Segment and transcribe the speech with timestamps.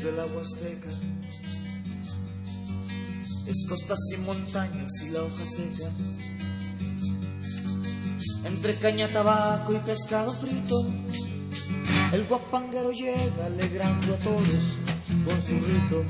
[0.00, 0.88] Vientos del agua azteca.
[3.46, 5.90] Es costas y montañas y la hoja seca.
[8.44, 10.76] Entre caña, tabaco y pescado frito,
[12.12, 14.78] el guapanguero llega alegrando a todos
[15.24, 16.04] con su rito.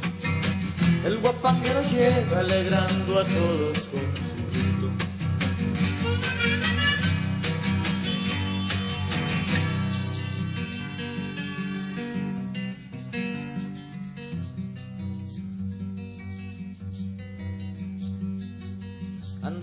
[1.05, 4.10] El guapanguero llega alegrando a todos con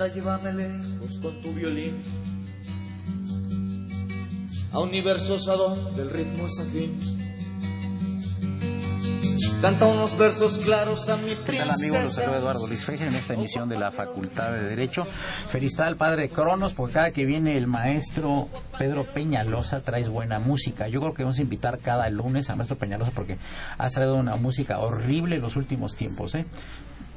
[0.06, 2.03] llévame lejos con tu violín
[4.72, 7.17] a universos a donde el ritmo es afín.
[9.62, 11.52] Canta unos versos claros a mi princesa.
[11.52, 12.04] ¿Qué tal amigos?
[12.04, 15.08] Los saluda Eduardo Luis Feje en esta emisión de la Facultad de Derecho.
[15.49, 20.88] Felicidad al padre Cronos, porque cada que viene el maestro Pedro Peñalosa traes buena música.
[20.89, 23.39] Yo creo que vamos a invitar cada lunes al maestro Peñalosa porque
[23.80, 26.36] has traído una música horrible en los últimos tiempos.
[26.36, 26.45] ¿eh?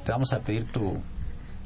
[0.03, 0.99] Te vamos a pedir tu,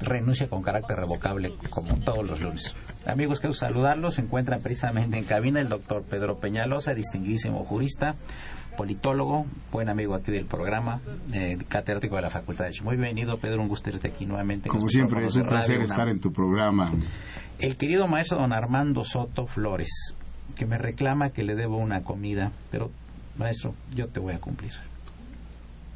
[0.02, 2.76] renuncia con carácter revocable como todos los lunes.
[3.06, 4.16] Amigos, quiero saludarlos.
[4.16, 8.16] Se encuentran precisamente en cabina el doctor Pedro Peñalosa, distinguidísimo jurista,
[8.76, 11.02] politólogo, buen amigo aquí del programa,
[11.34, 12.84] eh, catedrático de la Facultad de Derecho.
[12.84, 14.70] Muy bienvenido, Pedro, un gusto estar aquí nuevamente.
[14.70, 16.92] Como siempre, es un placer estar en tu programa.
[17.60, 20.16] El querido maestro don Armando Soto Flores,
[20.56, 22.92] que me reclama que le debo una comida, pero
[23.38, 24.74] maestro, yo te voy a cumplir.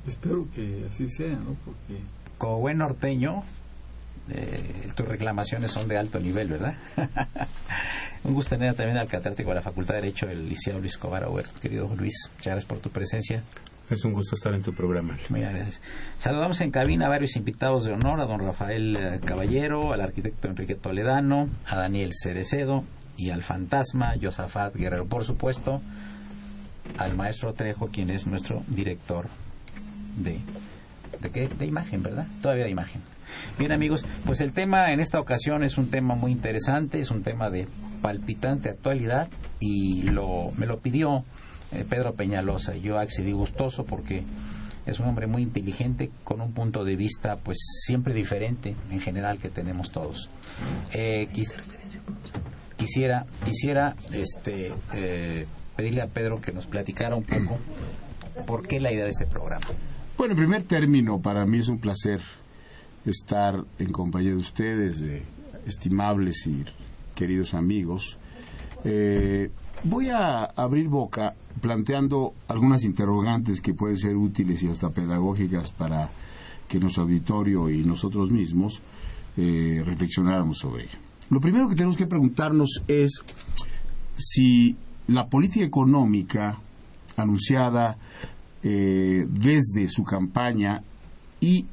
[0.08, 1.56] Espero que así sea, ¿no?
[1.66, 2.02] Porque...
[2.38, 3.44] Como buen norteño,
[4.32, 6.76] eh, tus reclamaciones son de alto nivel, ¿verdad?
[8.24, 11.46] Un gusto tener también al catedrático de la Facultad de Derecho, el liceo Luis Cobarauer.
[11.62, 13.44] Querido Luis, muchas gracias por tu presencia.
[13.90, 15.18] Es un gusto estar en tu programa.
[15.30, 15.82] Muchas gracias.
[16.18, 20.48] Saludamos en cabina a varios invitados de honor, a don Rafael eh, Caballero, al arquitecto
[20.48, 22.84] Enrique Toledano, a Daniel Cerecedo
[23.18, 25.82] y al fantasma Josafat Guerrero, por supuesto,
[26.98, 29.28] al maestro Trejo, quien es nuestro director
[30.18, 30.40] de...
[31.20, 31.48] ¿De qué?
[31.48, 32.28] De imagen, ¿verdad?
[32.42, 33.02] Todavía de imagen.
[33.58, 37.24] Bien amigos, pues el tema en esta ocasión es un tema muy interesante, es un
[37.24, 37.68] tema de
[38.02, 39.30] palpitante actualidad
[39.60, 41.24] y lo, me lo pidió
[41.72, 42.76] eh, Pedro Peñalosa.
[42.76, 44.24] Yo accedí gustoso porque
[44.86, 49.40] es un hombre muy inteligente con un punto de vista pues siempre diferente en general
[49.40, 50.30] que tenemos todos.
[50.94, 51.28] Eh,
[52.78, 57.58] quisiera quisiera este eh, pedirle a Pedro que nos platicara un poco
[58.46, 59.66] por qué la idea de este programa.
[60.18, 62.20] Bueno, en primer término, para mí es un placer
[63.12, 65.24] estar en compañía de ustedes, de
[65.66, 66.64] estimables y
[67.16, 68.18] queridos amigos.
[68.84, 69.50] Eh,
[69.84, 76.10] voy a abrir boca planteando algunas interrogantes que pueden ser útiles y hasta pedagógicas para
[76.68, 78.82] que nuestro auditorio y nosotros mismos
[79.38, 80.98] eh, reflexionáramos sobre ello.
[81.30, 83.24] Lo primero que tenemos que preguntarnos es
[84.16, 84.76] si
[85.08, 86.58] la política económica
[87.16, 87.98] anunciada
[88.64, 90.82] eh, desde su campaña
[91.42, 91.66] y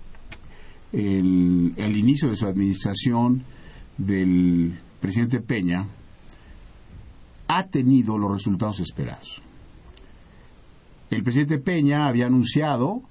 [0.96, 3.44] el, el inicio de su administración
[3.98, 5.86] del presidente Peña
[7.48, 9.42] ha tenido los resultados esperados.
[11.10, 13.02] El presidente Peña había anunciado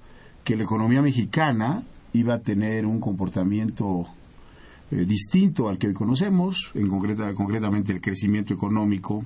[0.42, 4.04] que la economía mexicana iba a tener un comportamiento
[4.90, 9.24] eh, distinto al que hoy conocemos, en concreta, concretamente el crecimiento económico.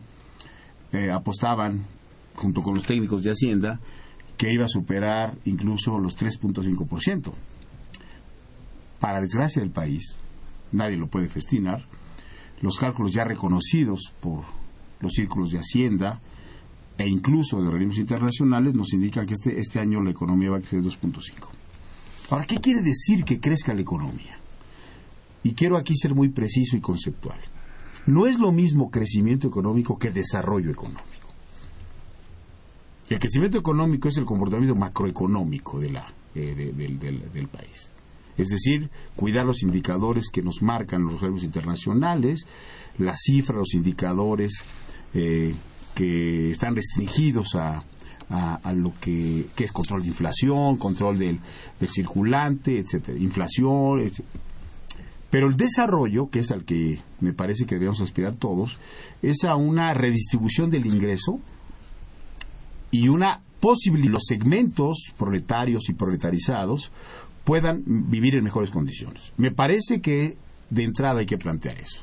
[0.92, 1.86] Eh, apostaban,
[2.34, 3.80] junto con los técnicos de Hacienda,
[4.36, 7.32] que iba a superar incluso los 3.5%
[9.00, 10.14] para desgracia del país,
[10.72, 11.84] nadie lo puede festinar,
[12.60, 14.44] los cálculos ya reconocidos por
[15.00, 16.20] los círculos de Hacienda
[16.98, 20.60] e incluso de organismos internacionales nos indican que este, este año la economía va a
[20.60, 21.48] crecer 2.5.
[22.30, 24.38] Ahora, ¿qué quiere decir que crezca la economía?
[25.42, 27.38] Y quiero aquí ser muy preciso y conceptual.
[28.06, 31.00] No es lo mismo crecimiento económico que desarrollo económico.
[33.08, 35.90] El crecimiento económico es el comportamiento macroeconómico eh,
[36.34, 37.90] de- del- del- del país.
[38.40, 42.46] Es decir, cuidar los indicadores que nos marcan los organismos internacionales,
[42.98, 44.62] las cifras, los indicadores
[45.14, 45.54] eh,
[45.94, 47.84] que están restringidos a,
[48.30, 51.40] a- lo que, es control de inflación, control del,
[51.88, 54.20] circulante, etcétera, inflación, etc.
[55.30, 58.78] Pero el desarrollo, que es al que me parece que debemos aspirar todos,
[59.22, 61.38] es a una redistribución del ingreso
[62.90, 66.90] y una posibilidad los segmentos proletarios y proletarizados
[67.50, 69.32] puedan vivir en mejores condiciones.
[69.36, 70.36] Me parece que
[70.70, 72.00] de entrada hay que plantear eso.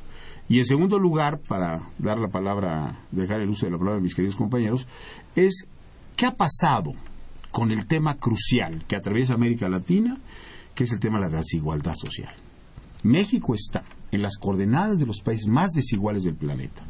[0.50, 4.04] Y en segundo lugar, para dar la palabra, dejar el uso de la palabra a
[4.04, 4.86] mis queridos compañeros,
[5.38, 5.66] es
[6.18, 6.92] qué ha pasado
[7.50, 10.18] con el tema crucial que atraviesa América Latina,
[10.76, 12.34] que es el tema de la desigualdad social.
[13.04, 16.84] México está en las coordenadas de los países más desiguales del planeta.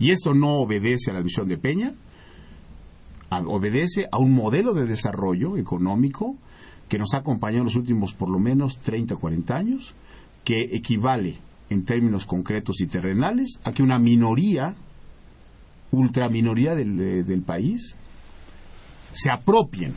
[0.00, 1.94] Y esto no obedece a la admisión de Peña,
[3.30, 6.34] obedece a un modelo de desarrollo económico
[6.88, 9.94] que nos ha acompañado en los últimos por lo menos 30 o 40 años,
[10.44, 11.36] que equivale
[11.70, 14.74] en términos concretos y terrenales a que una minoría,
[15.90, 17.96] ultraminoría del, eh, del país,
[19.12, 19.94] se apropien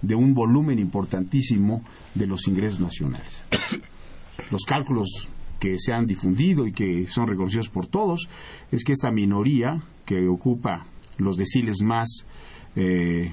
[0.00, 1.84] de un volumen importantísimo
[2.14, 3.44] de los ingresos nacionales.
[4.50, 5.28] Los cálculos
[5.60, 8.28] que se han difundido y que son reconocidos por todos
[8.72, 10.86] es que esta minoría que ocupa
[11.18, 12.26] los deciles más
[12.74, 13.32] eh,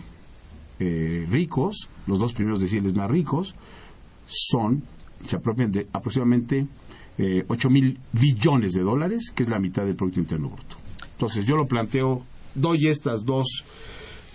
[0.79, 3.55] eh, ricos, los dos primeros deciles más ricos,
[4.25, 4.83] son,
[5.21, 6.67] se apropian de aproximadamente
[7.17, 10.77] eh, 8 mil billones de dólares, que es la mitad del Producto Interno Bruto.
[11.11, 12.23] Entonces yo lo planteo,
[12.53, 13.65] doy estas dos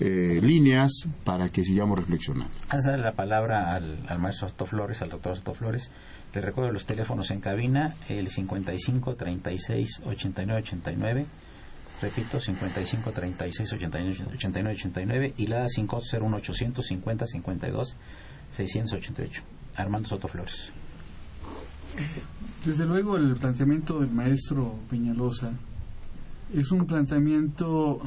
[0.00, 2.52] eh, líneas para que sigamos reflexionando.
[2.68, 5.90] Antes de darle la palabra al, al maestro Soto Flores, al doctor Soto Flores,
[6.34, 11.26] le recuerdo los teléfonos en cabina, el 55 36 89 89,
[12.00, 17.96] repito, 55 36 89 89, 89 y la 501 850 52
[18.50, 19.42] 688.
[19.76, 20.70] Armando Soto Flores.
[22.64, 25.52] Desde luego el planteamiento del maestro Peñalosa
[26.52, 28.00] es un planteamiento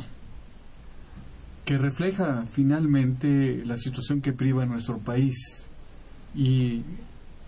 [1.65, 5.67] que refleja finalmente la situación que priva nuestro país
[6.33, 6.81] y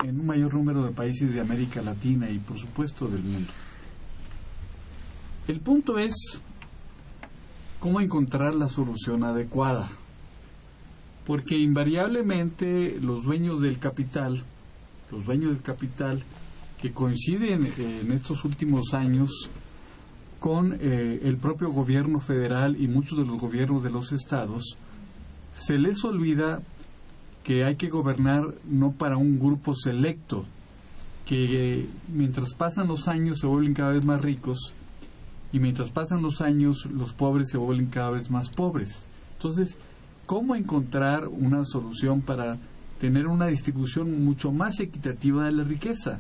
[0.04, 3.52] en un mayor número de países de América Latina y por supuesto del mundo.
[5.50, 6.14] El punto es
[7.80, 9.90] cómo encontrar la solución adecuada,
[11.26, 14.44] porque invariablemente los dueños del capital,
[15.10, 16.22] los dueños del capital
[16.80, 19.50] que coinciden eh, en estos últimos años
[20.40, 24.78] con eh, el propio gobierno federal y muchos de los gobiernos de los estados,
[25.56, 26.60] se les olvida
[27.44, 30.46] que hay que gobernar no para un grupo selecto,
[31.26, 34.76] que mientras pasan los años se vuelven cada vez más ricos
[35.52, 39.08] y mientras pasan los años los pobres se vuelven cada vez más pobres.
[39.34, 39.78] Entonces,
[40.26, 42.58] ¿cómo encontrar una solución para
[43.00, 46.20] tener una distribución mucho más equitativa de la riqueza?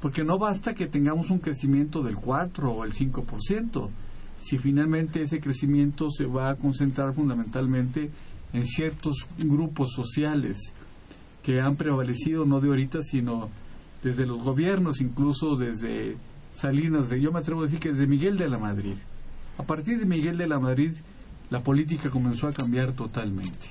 [0.00, 3.88] Porque no basta que tengamos un crecimiento del 4 o el 5%,
[4.38, 8.10] si finalmente ese crecimiento se va a concentrar fundamentalmente
[8.52, 10.58] en ciertos grupos sociales
[11.42, 13.48] que han prevalecido no de ahorita, sino
[14.02, 16.16] desde los gobiernos, incluso desde
[16.54, 18.94] Salinas, de, yo me atrevo a decir que desde Miguel de la Madrid.
[19.58, 20.92] A partir de Miguel de la Madrid,
[21.50, 23.66] la política comenzó a cambiar totalmente.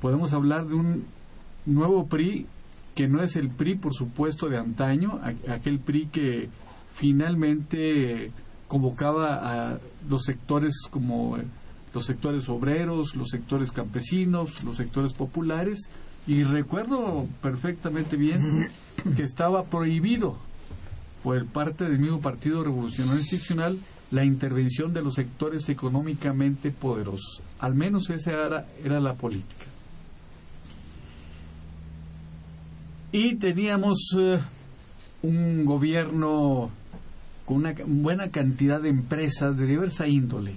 [0.00, 1.04] Podemos hablar de un
[1.66, 2.46] nuevo PRI
[2.94, 6.48] que no es el PRI, por supuesto, de antaño, aquel PRI que
[6.94, 8.30] finalmente
[8.68, 11.44] convocaba a los sectores como eh,
[11.92, 15.88] los sectores obreros, los sectores campesinos, los sectores populares,
[16.26, 18.40] y recuerdo perfectamente bien
[19.16, 20.36] que estaba prohibido
[21.24, 23.78] por parte del mismo Partido Revolucionario Institucional
[24.10, 27.42] la intervención de los sectores económicamente poderosos.
[27.58, 29.64] Al menos esa era, era la política.
[33.10, 34.38] Y teníamos eh,
[35.22, 36.70] un gobierno
[37.46, 40.56] con una buena cantidad de empresas de diversa índole.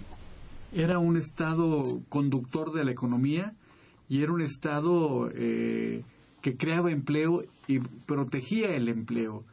[0.73, 3.53] Era un Estado conductor de la economía
[4.09, 6.03] y era un Estado eh,
[6.41, 9.45] que creaba empleo y protegía el empleo.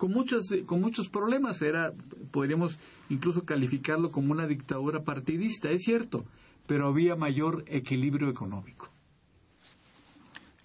[0.00, 1.92] Con muchos, eh, con muchos problemas, era,
[2.30, 2.78] podríamos
[3.10, 6.24] incluso calificarlo como una dictadura partidista, es cierto,
[6.66, 8.88] pero había mayor equilibrio económico.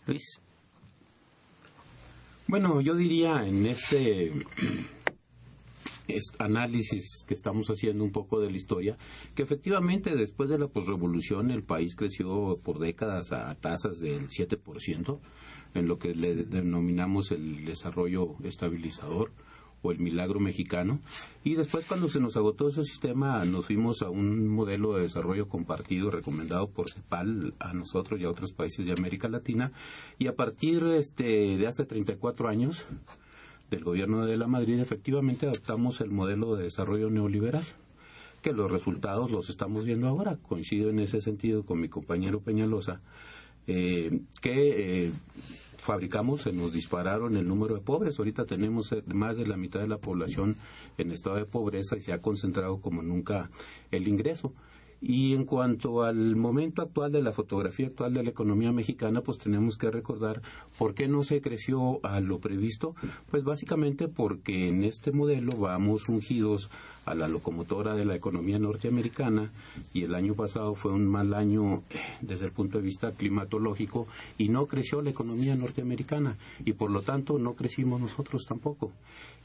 [0.08, 0.39] Luis.
[2.48, 4.32] Bueno, yo diría en este
[6.39, 8.98] análisis que estamos haciendo un poco de la historia,
[9.36, 15.20] que efectivamente después de la posrevolución el país creció por décadas a tasas del 7%,
[15.75, 19.32] en lo que le denominamos el desarrollo estabilizador
[19.82, 21.00] o el milagro mexicano.
[21.44, 25.48] Y después cuando se nos agotó ese sistema nos fuimos a un modelo de desarrollo
[25.48, 29.72] compartido recomendado por CEPAL a nosotros y a otros países de América Latina.
[30.17, 32.86] Y a partir este, de hace 34 años
[33.70, 37.65] del gobierno de la Madrid efectivamente adoptamos el modelo de desarrollo neoliberal
[38.46, 40.38] que los resultados los estamos viendo ahora.
[40.38, 43.01] Coincido en ese sentido con mi compañero Peñalosa,
[43.65, 45.12] eh, que eh,
[45.86, 48.18] fabricamos, se nos dispararon el número de pobres.
[48.18, 50.56] Ahorita tenemos eh, más de la mitad de la población
[50.98, 53.50] en estado de pobreza y se ha concentrado como nunca
[53.92, 54.51] el ingreso.
[55.02, 59.38] Y en cuanto al momento actual de la fotografía actual de la economía mexicana, pues
[59.38, 60.42] tenemos que recordar
[60.78, 62.96] por qué no se creció a lo previsto.
[63.30, 66.70] Pues básicamente porque en este modelo vamos ungidos
[67.06, 69.52] a la locomotora de la economía norteamericana
[69.94, 74.08] y el año pasado fue un mal año eh, desde el punto de vista climatológico
[74.38, 78.92] y no creció la economía norteamericana y por lo tanto no crecimos nosotros tampoco.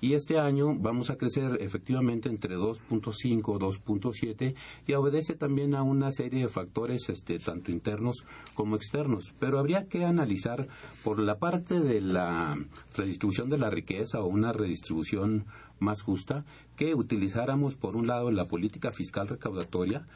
[0.01, 4.55] Y este año vamos a crecer efectivamente entre 2.5 2.7
[4.87, 9.33] y obedece también a una serie de factores este, tanto internos como externos.
[9.41, 10.69] Pero habría que analizar
[11.03, 12.57] por la parte de la
[12.95, 15.47] redistribución de la riqueza o una redistribución
[15.81, 16.45] más justa
[16.77, 20.07] que utilizáramos, por un lado, la política fiscal recaudatoria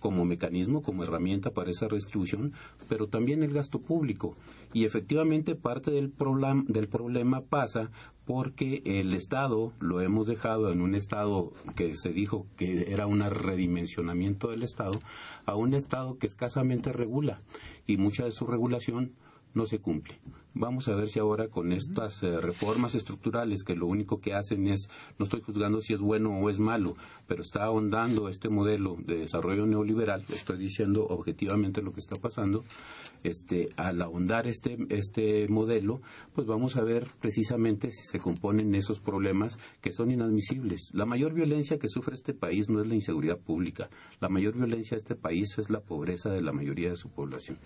[0.00, 2.52] como mecanismo, como herramienta para esa redistribución,
[2.88, 4.34] pero también el gasto público.
[4.72, 6.12] Y efectivamente parte del,
[6.68, 7.90] del problema pasa
[8.24, 13.20] porque el Estado lo hemos dejado en un Estado que se dijo que era un
[13.20, 15.00] redimensionamiento del Estado,
[15.46, 17.40] a un Estado que escasamente regula
[17.86, 19.12] y mucha de su regulación
[19.52, 20.20] no se cumple.
[20.52, 24.66] Vamos a ver si ahora con estas eh, reformas estructurales que lo único que hacen
[24.66, 26.96] es, no estoy juzgando si es bueno o es malo,
[27.28, 32.64] pero está ahondando este modelo de desarrollo neoliberal, estoy diciendo objetivamente lo que está pasando,
[33.22, 36.02] este, al ahondar este, este modelo,
[36.34, 40.90] pues vamos a ver precisamente si se componen esos problemas que son inadmisibles.
[40.94, 43.88] La mayor violencia que sufre este país no es la inseguridad pública,
[44.20, 47.56] la mayor violencia de este país es la pobreza de la mayoría de su población.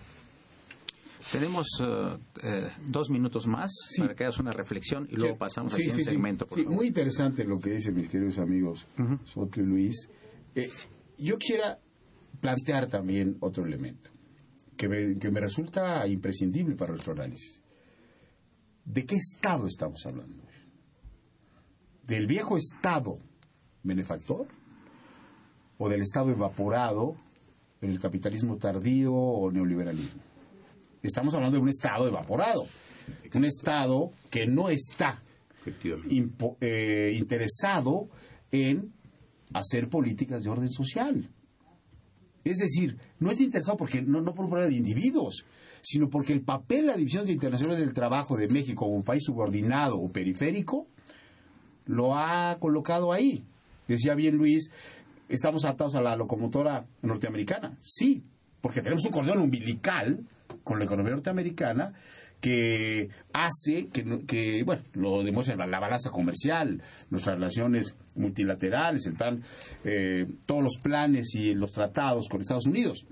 [1.35, 6.05] Tenemos eh, dos minutos más para que hagas una reflexión y luego pasamos al siguiente
[6.05, 6.47] segmento.
[6.69, 8.87] muy interesante lo que dicen mis queridos amigos
[9.25, 10.09] Soto y Luis.
[10.55, 10.71] Eh,
[11.19, 11.81] yo quisiera
[12.41, 14.11] plantear también otro elemento
[14.76, 17.61] que me, que me resulta imprescindible para nuestro análisis.
[18.85, 20.45] ¿De qué Estado estamos hablando?
[22.07, 23.19] ¿Del viejo Estado
[23.83, 24.47] benefactor?
[25.79, 27.17] ¿O del Estado evaporado
[27.81, 30.34] en el capitalismo tardío o neoliberalismo?
[31.06, 32.66] Estamos hablando de un Estado evaporado,
[33.34, 35.23] un Estado que no está
[36.61, 38.08] eh, interesado
[38.50, 38.92] en
[39.52, 41.28] hacer políticas de orden social.
[42.44, 45.44] Es decir, no está interesado porque no, no por un de individuos,
[45.80, 49.23] sino porque el papel de la División Internacional del Trabajo de México como un país
[49.25, 50.87] subordinado o periférico
[51.87, 53.44] lo ha colocado ahí.
[53.88, 54.70] Decía bien Luis,
[55.28, 57.76] estamos atados a la locomotora norteamericana.
[57.80, 58.23] Sí,
[58.61, 60.26] porque tenemos un cordón umbilical
[60.64, 61.92] con la economía norteamericana
[62.40, 69.42] que hace que, bueno, lo demuestra la, balanza comercial, nuestras relaciones multilaterales, el plan,
[69.83, 73.06] eh, todos los planes y los tratados con Estados Unidos.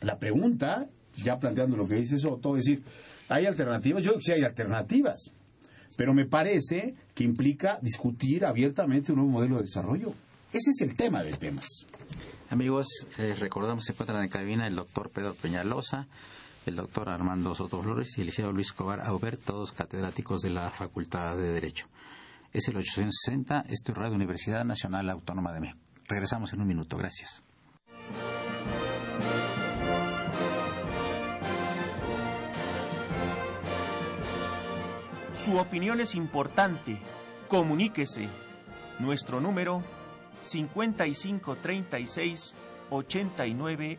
[0.00, 2.82] La pregunta, ya planteando lo que dice eso, todo decir,
[3.28, 4.02] ¿hay alternativas?
[4.02, 5.32] Yo creo que sí hay alternativas,
[5.96, 10.12] pero me parece que implica discutir abiertamente un nuevo modelo de desarrollo.
[10.52, 11.86] Ese es el tema de temas.
[12.50, 12.86] Amigos,
[13.38, 16.08] recordamos que se encuentran en cabina el doctor Pedro Peñalosa,
[16.66, 20.70] el doctor Armando Soto Flores y el liceo Luis Cobar Aubert, todos catedráticos de la
[20.70, 21.86] Facultad de Derecho.
[22.52, 25.78] Es el 860, esto es Radio Universidad Nacional Autónoma de México.
[26.08, 27.42] Regresamos en un minuto, gracias.
[35.34, 36.98] Su opinión es importante.
[37.48, 38.28] Comuníquese.
[38.98, 39.84] Nuestro número
[40.42, 42.56] 5536
[42.90, 43.98] 8989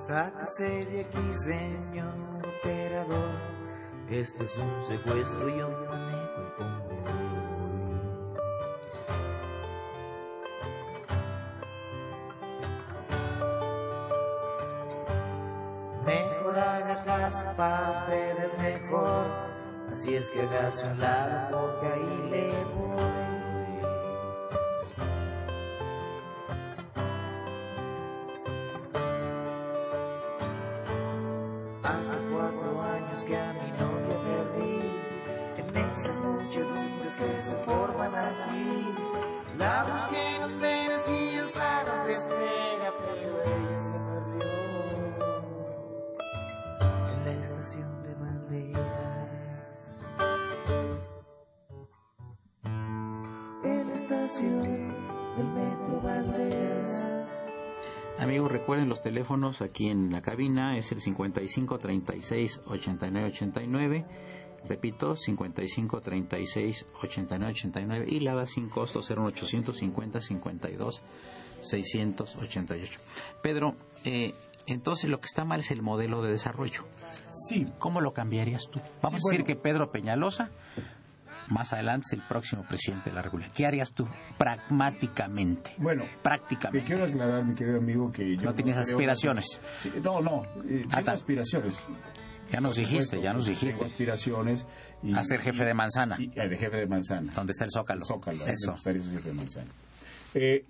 [0.00, 3.34] Sáquese de aquí, señor operador.
[4.08, 6.96] Este es un secuestro y yo manejo el convoy.
[16.06, 19.26] Mejor haga caso para ustedes mejor.
[19.92, 23.29] Así es que hágase un lado porque ahí le voy.
[59.10, 64.04] Teléfonos aquí en la cabina, es el 55 36 89 89.
[64.68, 71.02] Repito, 55 36 89 89 y la da sin costo 0850 52
[71.60, 73.00] 688.
[73.42, 73.74] Pedro,
[74.04, 74.32] eh,
[74.66, 76.84] entonces lo que está mal es el modelo de desarrollo.
[77.32, 78.80] Sí, ¿Cómo lo cambiarías tú?
[79.02, 80.50] Vamos Sí, a decir que Pedro Peñalosa
[81.50, 83.50] más adelante es el próximo presidente de la República.
[83.54, 84.06] ¿Qué harías tú
[84.38, 85.72] pragmáticamente?
[85.78, 86.86] bueno, te prácticamente.
[86.86, 89.60] quiero aclarar, mi querido amigo, que yo No tienes aspiraciones.
[89.82, 91.80] que- Sí, no, no, eh, Ah, tengo aspiraciones.
[92.52, 93.84] Ya nos dijiste, ya nos Tengo dijiste.
[93.84, 94.66] aspiraciones.
[95.04, 96.16] Y, A ser jefe de manzana.
[96.18, 97.32] y- eh, de jefe de manzana.
[97.34, 98.04] ¿Dónde está el Zócalo?
[98.04, 98.74] Zócalo, Eso.
[98.76, 99.70] jefe de manzana.
[100.34, 100.64] Eh,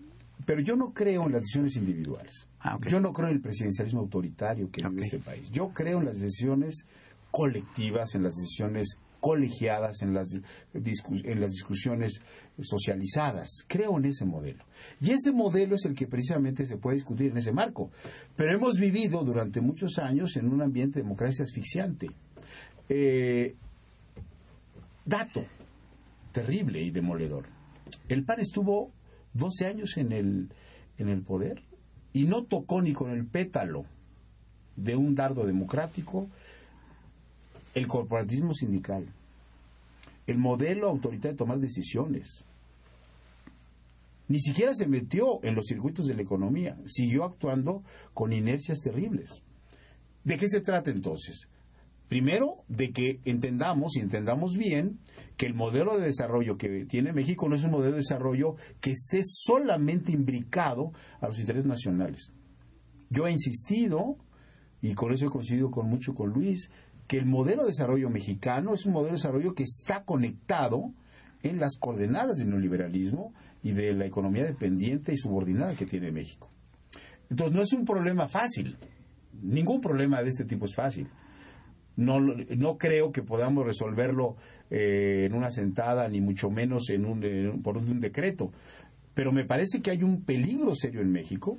[0.44, 2.46] pero yo no creo en las decisiones individuales.
[2.60, 2.76] Ah.
[2.87, 4.90] Yo no creo en el presidencialismo autoritario que Ok.
[4.92, 5.50] vive este país.
[5.50, 6.84] Yo creo en las decisiones
[7.30, 10.28] colectivas, en las decisiones colegiadas, en las,
[10.74, 12.20] discu- en las discusiones
[12.60, 13.64] socializadas.
[13.68, 14.64] Creo en ese modelo.
[15.00, 17.90] Y ese modelo es el que precisamente se puede discutir en ese marco.
[18.36, 22.08] Pero hemos vivido durante muchos años en un ambiente de democracia asfixiante.
[22.88, 23.54] Eh,
[25.04, 25.44] dato
[26.32, 27.46] terrible y demoledor.
[28.08, 28.90] El PAN estuvo
[29.35, 30.52] 12 años en el,
[30.98, 31.62] en el poder
[32.12, 33.85] y no tocó ni con el pétalo
[34.76, 36.28] de un dardo democrático
[37.74, 39.06] el corporativismo sindical,
[40.26, 42.44] el modelo autoritario de tomar decisiones.
[44.28, 47.83] Ni siquiera se metió en los circuitos de la economía, siguió actuando
[48.14, 49.42] con inercias terribles.
[50.22, 51.48] ¿De qué se trata entonces?
[52.09, 54.98] Primero, de que entendamos y entendamos bien
[55.37, 58.90] que el modelo de desarrollo que tiene México no es un modelo de desarrollo que
[58.90, 62.33] esté solamente imbricado a los intereses nacionales.
[63.11, 64.16] Yo he insistido,
[64.83, 66.68] y con eso he coincidido con mucho con Luis,
[67.11, 70.92] que el modelo de desarrollo mexicano es un modelo de desarrollo que está conectado
[71.42, 76.49] en las coordenadas del neoliberalismo y de la economía dependiente y subordinada que tiene México.
[77.29, 78.77] Entonces no es un problema fácil.
[79.42, 81.09] Ningún problema de este tipo es fácil.
[81.96, 84.37] No, no creo que podamos resolverlo
[84.70, 88.53] eh, en una sentada, ni mucho menos en un, en un- por un decreto.
[89.14, 91.59] Pero me parece que hay un peligro serio en México,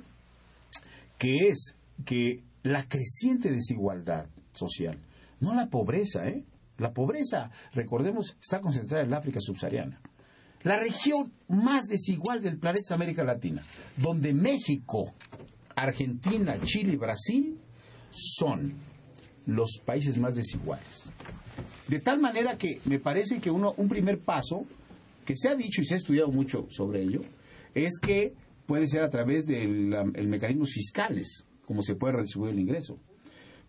[1.18, 4.96] que es que la creciente desigualdad social,
[5.42, 6.46] no la pobreza, ¿eh?
[6.78, 10.00] La pobreza, recordemos, está concentrada en el África subsahariana.
[10.62, 13.62] La región más desigual del planeta es América Latina,
[13.96, 15.12] donde México,
[15.74, 17.58] Argentina, Chile y Brasil
[18.10, 18.72] son
[19.46, 21.10] los países más desiguales.
[21.88, 24.64] De tal manera que me parece que uno, un primer paso,
[25.26, 27.20] que se ha dicho y se ha estudiado mucho sobre ello,
[27.74, 28.34] es que
[28.66, 32.98] puede ser a través de mecanismos fiscales, como se puede redistribuir el ingreso.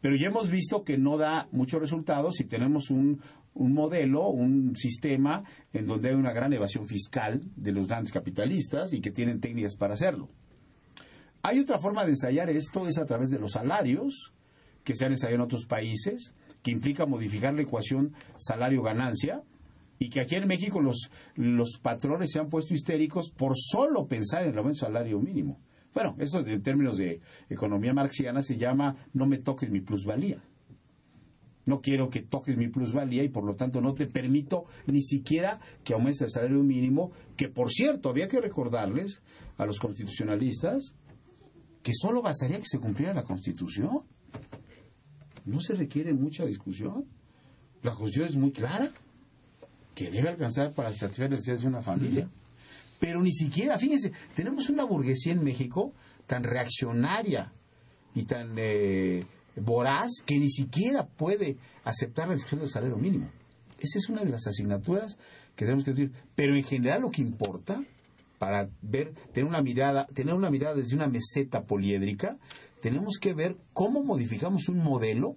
[0.04, 3.22] Pero ya hemos visto que no da muchos resultados si tenemos un,
[3.54, 8.92] un modelo, un sistema en donde hay una gran evasión fiscal de los grandes capitalistas
[8.92, 10.28] y que tienen técnicas para hacerlo.
[11.42, 14.34] Hay otra forma de ensayar esto, es a través de los salarios,
[14.84, 19.42] que se han ensayado en otros países, que implica modificar la ecuación salario-ganancia,
[20.00, 24.44] y que aquí en México los, los patrones se han puesto histéricos por solo pensar
[24.44, 25.62] en el aumento salario mínimo.
[25.94, 30.42] Bueno, eso en términos de economía marxiana se llama no me toques mi plusvalía.
[31.66, 35.60] No quiero que toques mi plusvalía y por lo tanto no te permito ni siquiera
[35.84, 39.22] que aumentes el salario mínimo, que por cierto había que recordarles
[39.58, 40.96] a los constitucionalistas
[41.82, 44.04] que solo bastaría que se cumpliera la Constitución.
[45.46, 47.06] No se requiere mucha discusión.
[47.82, 48.90] La Constitución es muy clara,
[49.94, 52.30] que debe alcanzar para satisfacer las necesidades de una familia.
[53.04, 55.92] Pero ni siquiera, fíjense, tenemos una burguesía en México
[56.26, 57.52] tan reaccionaria
[58.16, 59.26] y tan eh,
[59.58, 63.30] voraz que ni siquiera puede aceptar la discusión del salario mínimo.
[63.78, 65.18] Esa es una de las asignaturas
[65.54, 66.14] que tenemos que decir.
[66.34, 67.84] Pero en general lo que importa
[68.40, 72.38] para ver, tener una mirada, tener una mirada desde una meseta poliédrica,
[72.82, 75.36] tenemos que ver cómo modificamos un modelo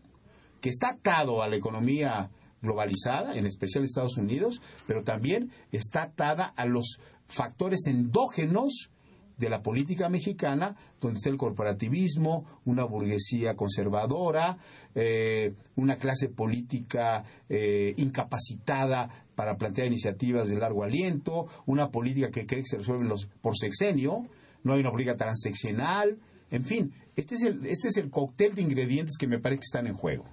[0.61, 2.31] que está atado a la economía
[2.63, 8.91] globalizada, en especial Estados Unidos, pero también está atada a los factores endógenos
[9.37, 14.57] de la política mexicana, donde está el corporativismo, una burguesía conservadora,
[14.95, 22.47] eh, una clase política eh, incapacitada para plantear iniciativas de largo aliento, una política que
[22.47, 24.27] cree que se resuelven los, por sexenio,
[24.65, 26.19] no hay una política transeccional,
[26.51, 29.65] en fin, este es el, este es el cóctel de ingredientes que me parece que
[29.65, 30.25] están en juego.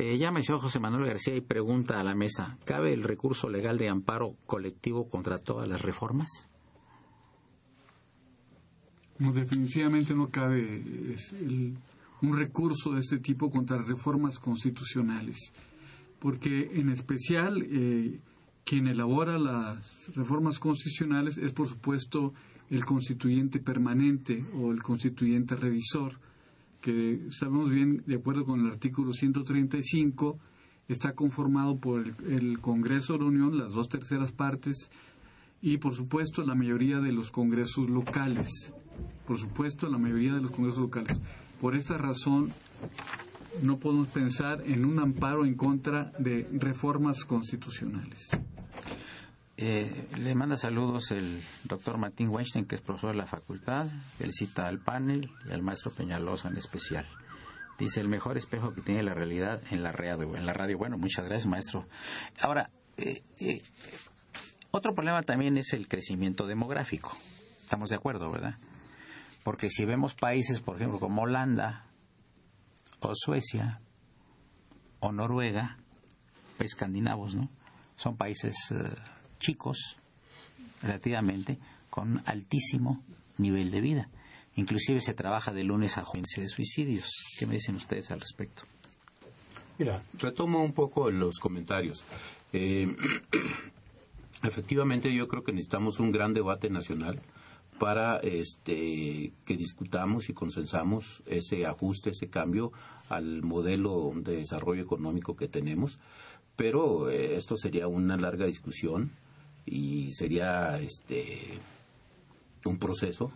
[0.00, 3.76] Eh, ya mencionó José Manuel García y pregunta a la mesa, ¿cabe el recurso legal
[3.76, 6.48] de amparo colectivo contra todas las reformas?
[9.18, 10.82] Definitivamente no cabe
[12.22, 15.52] un recurso de este tipo contra reformas constitucionales,
[16.18, 18.20] porque en especial eh,
[18.64, 22.32] quien elabora las reformas constitucionales es, por supuesto,
[22.70, 26.18] el constituyente permanente o el constituyente revisor,
[26.80, 30.38] que sabemos bien, de acuerdo con el artículo 135,
[30.88, 34.90] está conformado por el, el Congreso de la Unión, las dos terceras partes,
[35.62, 38.74] y por supuesto la mayoría de los congresos locales.
[39.26, 41.20] Por supuesto la mayoría de los congresos locales.
[41.60, 42.50] Por esta razón
[43.62, 48.30] no podemos pensar en un amparo en contra de reformas constitucionales.
[49.62, 53.86] Eh, le manda saludos el doctor Martín Weinstein, que es profesor de la facultad.
[54.18, 57.06] Él cita al panel y al maestro Peñalosa en especial.
[57.78, 60.34] Dice, el mejor espejo que tiene la realidad en la radio.
[60.34, 60.78] En la radio.
[60.78, 61.86] Bueno, muchas gracias, maestro.
[62.40, 63.60] Ahora, eh, eh,
[64.70, 67.14] otro problema también es el crecimiento demográfico.
[67.62, 68.56] Estamos de acuerdo, ¿verdad?
[69.42, 71.84] Porque si vemos países, por ejemplo, como Holanda,
[73.00, 73.82] o Suecia,
[75.00, 75.76] o Noruega,
[76.58, 77.50] escandinavos, ¿no?
[77.96, 78.72] Son países
[79.40, 79.96] chicos,
[80.82, 81.58] relativamente,
[81.90, 83.02] con altísimo
[83.38, 84.08] nivel de vida.
[84.54, 87.10] Inclusive se trabaja de lunes a jueves de suicidios.
[87.38, 88.62] ¿Qué me dicen ustedes al respecto?
[89.78, 92.04] Mira, retomo un poco los comentarios.
[92.52, 92.94] Eh,
[94.42, 97.20] efectivamente, yo creo que necesitamos un gran debate nacional
[97.78, 102.72] para este, que discutamos y consensamos ese ajuste, ese cambio
[103.08, 105.98] al modelo de desarrollo económico que tenemos.
[106.56, 109.12] Pero eh, esto sería una larga discusión
[109.70, 111.38] y sería este
[112.64, 113.30] un proceso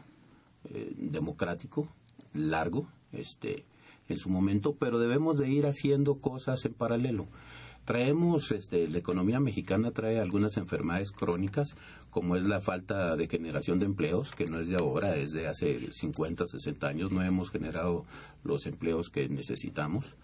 [0.64, 1.88] eh, democrático
[2.34, 3.64] largo este
[4.08, 7.26] en su momento pero debemos de ir haciendo cosas en paralelo.
[7.84, 11.76] Traemos este la economía mexicana trae algunas enfermedades crónicas
[12.10, 15.46] como es la falta de generación de empleos que no es de ahora es de
[15.46, 18.04] hace 50 60 años no hemos generado
[18.42, 20.16] los empleos que necesitamos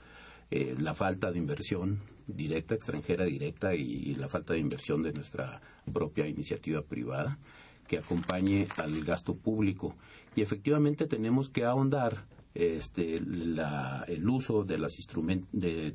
[0.50, 5.60] eh, la falta de inversión directa, extranjera directa y, la falta de inversión de nuestra
[5.92, 7.38] propia iniciativa privada
[7.86, 9.96] que acompañe al gasto público.
[10.36, 14.96] Y efectivamente tenemos que ahondar este, el uso de, las
[15.52, 15.92] de,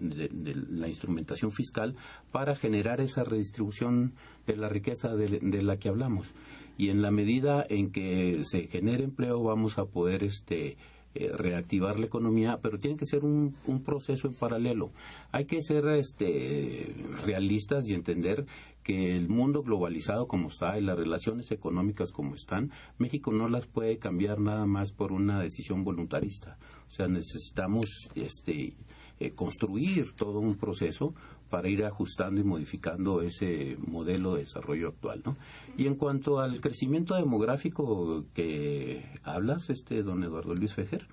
[0.70, 1.96] la instrumentación fiscal
[2.32, 4.14] para generar esa redistribución
[4.48, 6.34] de la riqueza de, de, la que hablamos.
[6.78, 10.78] Y en la medida en que se genere empleo vamos a poder este,
[11.18, 14.92] eh, reactivar la economía, pero tiene que ser un, un, proceso en paralelo.
[15.32, 16.94] Hay que ser este,
[17.26, 18.46] realistas y entender
[18.84, 23.66] que el mundo globalizado como está y las relaciones económicas como están, México no las
[23.66, 26.58] puede cambiar nada más por una decisión voluntarista.
[26.88, 28.76] O sea, necesitamos este,
[29.18, 31.16] eh, construir todo un proceso
[31.56, 35.38] para ir ajustando y modificando ese modelo de desarrollo actual, ¿no?
[35.78, 41.08] Y en cuanto al crecimiento demográfico que hablas, este don Eduardo Luis Fejer,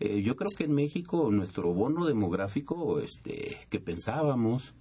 [0.00, 4.72] eh, yo creo que en México nuestro bono demográfico, este, que pensábamos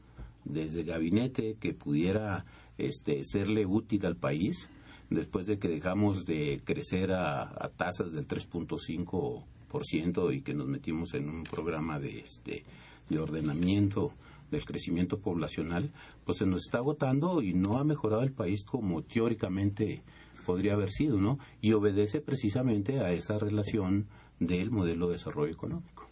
[0.46, 2.46] desde gabinete que pudiera
[2.78, 4.70] este, serle útil al país,
[5.10, 11.14] después de que dejamos de crecer a, a tasas del 3.5% y que nos metimos
[11.16, 12.64] en un programa de, este,
[13.10, 14.14] de ordenamiento
[14.52, 15.92] del crecimiento poblacional,
[16.26, 20.04] pues se nos está agotando y no ha mejorado el país como teóricamente
[20.46, 21.40] podría haber sido, ¿no?
[21.62, 24.08] Y obedece precisamente a esa relación
[24.40, 26.08] del modelo de desarrollo económico.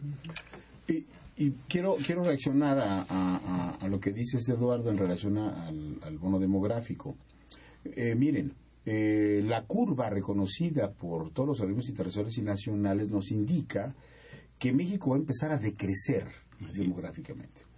[0.88, 7.15] Y, quiero, quiero reaccionar a, lo que dices, Eduardo, en relación al, bono demográfico.
[7.86, 8.54] Eh, miren,
[8.86, 13.95] eh, la curva reconocida por todos los organismos internacionales y nacionales nos indica
[14.58, 16.25] que México va a empezar a decrecer
[16.73, 17.68] demográficamente.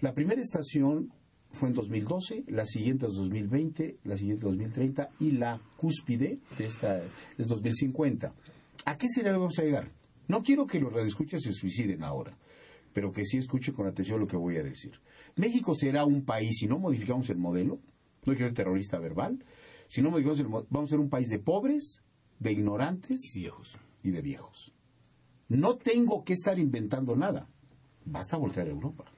[0.00, 1.12] La primera estación
[1.50, 7.02] fue en 2012, la siguiente es 2020, la siguiente 2030 y la cúspide de esta
[7.36, 8.32] es 2050.
[8.84, 9.90] ¿A qué será que vamos a llegar?
[10.28, 12.38] No quiero que los radioescuchas se suiciden ahora,
[12.92, 15.00] pero que sí escuchen con atención lo que voy a decir.
[15.34, 17.80] México será un país, si no modificamos el modelo,
[18.24, 19.44] no quiero ser terrorista verbal,
[19.88, 22.02] si no modificamos el vamos a ser un país de pobres,
[22.38, 23.76] de ignorantes viejos.
[24.04, 24.72] y de viejos.
[25.48, 27.48] No tengo que estar inventando nada.
[28.04, 29.17] Basta voltear a Europa.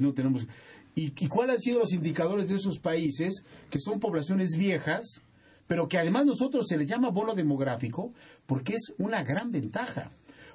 [0.00, 0.46] No tenemos.
[0.94, 5.22] ¿Y, ¿Y cuáles han sido los indicadores de esos países que son poblaciones viejas,
[5.66, 8.12] pero que además nosotros se les llama bono demográfico
[8.46, 10.10] porque es una gran ventaja?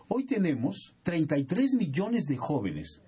[0.08, 3.02] Hoy tenemos 33 millones de jóvenes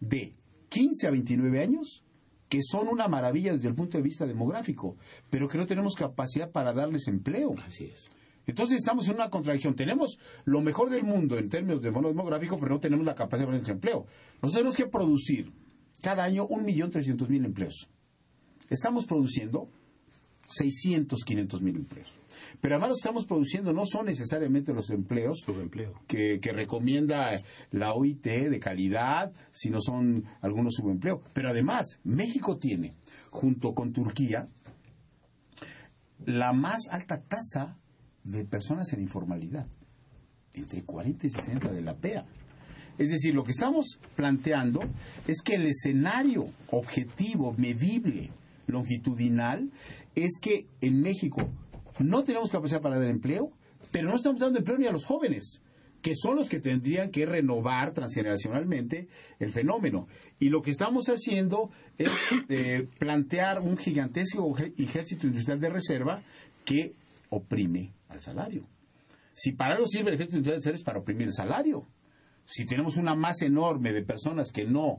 [0.00, 0.34] de
[0.68, 2.02] 15 a 29 años
[2.48, 4.96] que son una maravilla desde el punto de vista demográfico,
[5.30, 7.54] pero que no tenemos capacidad para darles empleo.
[7.64, 8.10] Así es.
[8.46, 9.74] Entonces estamos en una contradicción.
[9.74, 13.48] Tenemos lo mejor del mundo en términos de bono demográfico, pero no tenemos la capacidad
[13.48, 14.04] de darles empleo.
[14.42, 15.50] Nosotros tenemos que producir
[16.02, 17.88] cada año 1.300.000 empleos.
[18.68, 19.70] Estamos produciendo
[20.46, 22.12] 600, 500 mil empleos.
[22.60, 25.92] Pero además los que estamos produciendo no son necesariamente los empleos Subempleo.
[26.06, 27.30] que, que recomienda
[27.70, 31.20] la OIT de calidad, sino son algunos subempleos.
[31.32, 32.94] Pero además, México tiene,
[33.30, 34.48] junto con Turquía,
[36.24, 37.78] la más alta tasa
[38.24, 39.66] de personas en informalidad,
[40.52, 42.26] entre 40 y 60 de la PEA.
[42.98, 44.80] Es decir, lo que estamos planteando
[45.26, 48.30] es que el escenario objetivo, medible,
[48.66, 49.70] longitudinal,
[50.14, 51.48] es que en México
[51.98, 53.50] no tenemos capacidad para dar empleo,
[53.90, 55.60] pero no estamos dando empleo ni a los jóvenes
[56.02, 60.08] que son los que tendrían que renovar transgeneracionalmente el fenómeno.
[60.40, 62.12] Y lo que estamos haciendo es
[62.48, 66.22] eh, plantear un gigantesco ejército industrial de reserva
[66.64, 66.94] que
[67.30, 68.66] oprime al salario.
[69.32, 71.86] Si para algo sirve el ejército industrial de reserva es para oprimir el salario.
[72.44, 74.98] Si tenemos una masa enorme de personas que no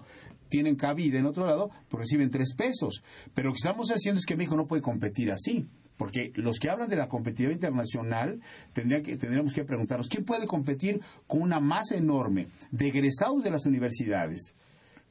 [0.49, 3.03] tienen cabida en otro lado, pues reciben tres pesos.
[3.33, 5.67] Pero lo que estamos haciendo es que México no puede competir así.
[5.97, 8.41] Porque los que hablan de la competitividad internacional
[8.73, 13.51] tendrían que, tendríamos que preguntarnos quién puede competir con una masa enorme de egresados de
[13.51, 14.55] las universidades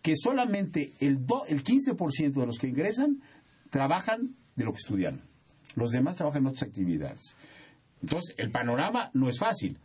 [0.03, 3.23] que solamente el, do, el 15% de los que ingresan
[3.71, 5.23] trabajan de lo que estudian.
[5.77, 7.37] Los demás trabajan en otras actividades.
[8.03, 9.79] Entonces, el panorama no es fácil,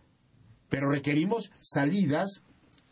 [0.69, 2.41] pero requerimos salidas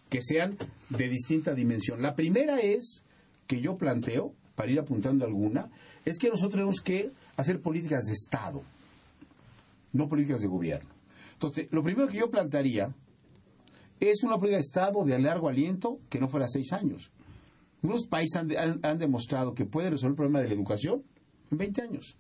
[0.10, 0.58] que sean
[0.90, 2.02] de distinta dimensión.
[2.02, 3.04] La primera es
[3.48, 5.70] que yo planteo, para ir apuntando alguna,
[6.06, 8.62] es que nosotros tenemos que hacer políticas de Estado,
[9.94, 10.90] no políticas de gobierno.
[11.34, 12.94] Entonces, lo primero que yo plantearía
[14.00, 17.12] es una política de Estado de largo aliento que no fuera seis años.
[17.82, 21.04] Unos países han, demostrado que pueden resolver el problema de la educación
[21.52, 22.18] en 20 años.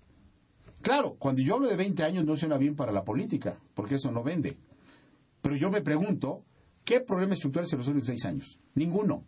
[0.82, 4.12] Claro, cuando yo hablo de 20 años no suena bien para la política, porque eso
[4.12, 4.58] no vende.
[5.46, 6.44] Pero yo me pregunto,
[6.84, 8.58] ¿qué problema estructural se resuelve en seis años?
[8.74, 9.24] Ninguno.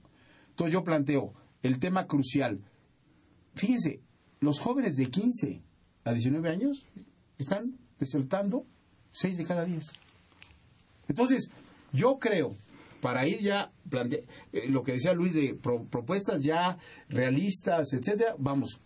[0.50, 2.60] Entonces yo planteo el tema crucial.
[3.54, 4.02] Fíjense,
[4.40, 5.62] los jóvenes de 15
[6.06, 6.88] a 19 años
[7.38, 8.66] están desertando
[9.12, 9.86] 6 de cada 10.
[11.08, 11.52] Entonces,
[11.94, 12.56] yo creo,
[13.00, 18.34] para ir ya, plante eh, lo que decía Luis de pro propuestas ya realistas, etcétera,
[18.40, 18.80] vamos,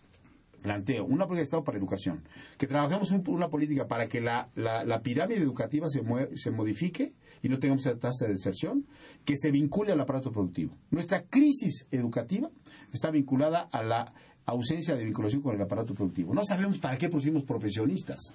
[0.62, 2.24] planteo una política de Estado para educación,
[2.58, 6.02] que trabajemos un, una política para que la, la, la pirámide educativa se,
[6.36, 8.86] se modifique y no tengamos esa tasa de deserción,
[9.24, 10.76] que se vincule al aparato productivo.
[10.90, 12.48] Nuestra crisis educativa
[12.92, 14.12] está vinculada a la
[14.46, 16.34] ausencia de vinculación con el aparato productivo.
[16.34, 18.34] No sabemos para qué pusimos profesionistas.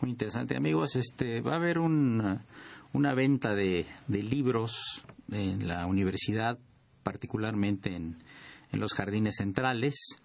[0.00, 0.96] Muy interesante, amigos.
[0.96, 2.40] Este va a haber un,
[2.92, 6.58] una venta de, de, libros en la universidad,
[7.02, 8.16] particularmente en,
[8.72, 10.16] en los jardines centrales,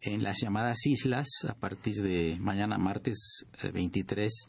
[0.00, 4.48] en las llamadas islas, a partir de mañana martes 23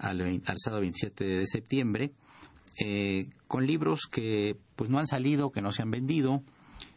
[0.00, 2.12] al, al sábado 27 de septiembre,
[2.78, 6.42] eh, con libros que pues no han salido, que no se han vendido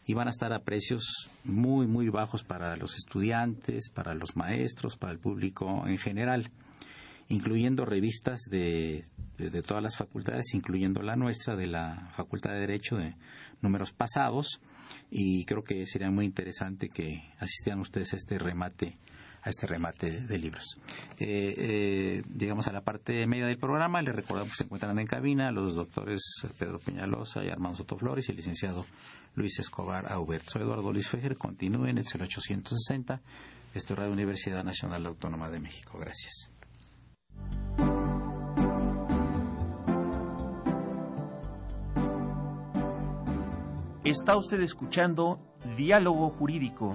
[0.06, 4.96] y van a estar a precios muy muy bajos para los estudiantes, para los maestros,
[4.96, 6.50] para el público en general,
[7.28, 9.04] incluyendo revistas de,
[9.36, 13.14] de, de todas las facultades, incluyendo la nuestra de la Facultad de Derecho de
[13.60, 14.60] números pasados
[15.10, 18.96] y creo que sería muy interesante que asistieran ustedes a este remate
[19.44, 20.78] a este remate de libros.
[21.18, 24.00] Eh, eh, llegamos a la parte media del programa.
[24.00, 26.22] Les recordamos que se encuentran en cabina los doctores
[26.58, 28.86] Pedro Peñalosa y Armando Sotoflores y el licenciado
[29.34, 30.48] Luis Escobar Aubert.
[30.48, 31.36] Soy Eduardo Luis Fejer.
[31.36, 33.20] Continúen, es el 860.
[33.74, 35.98] Esto es Radio Universidad Nacional Autónoma de México.
[35.98, 36.50] Gracias.
[44.04, 45.40] Está usted escuchando
[45.76, 46.94] Diálogo Jurídico,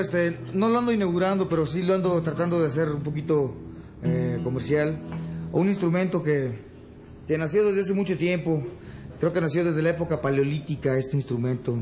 [0.00, 3.54] Este no lo ando inaugurando pero sí lo ando tratando de hacer un poquito
[4.02, 5.00] eh, comercial.
[5.52, 6.52] Un instrumento que,
[7.26, 8.62] que nació desde hace mucho tiempo.
[9.18, 11.76] Creo que nació desde la época paleolítica este instrumento.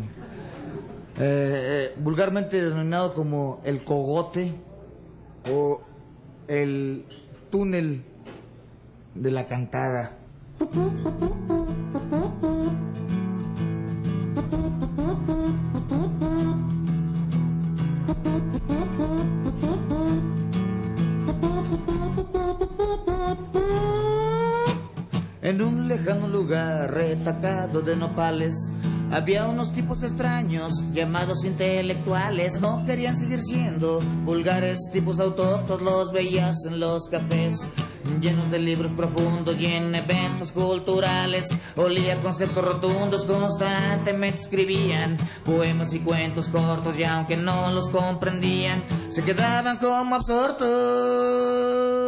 [1.20, 4.52] Eh, vulgarmente denominado como el cogote
[5.50, 5.80] o
[6.46, 7.04] el
[7.50, 8.02] túnel
[9.14, 10.18] de la cantada.
[25.48, 28.54] En un lejano lugar retacado de nopales
[29.10, 32.60] había unos tipos extraños llamados intelectuales.
[32.60, 35.80] No querían seguir siendo vulgares tipos autóctonos.
[35.80, 37.66] Los veías en los cafés
[38.20, 41.48] llenos de libros profundos y en eventos culturales.
[41.76, 49.24] Olía conceptos rotundos, constantemente escribían poemas y cuentos cortos y aunque no los comprendían, se
[49.24, 52.07] quedaban como absortos.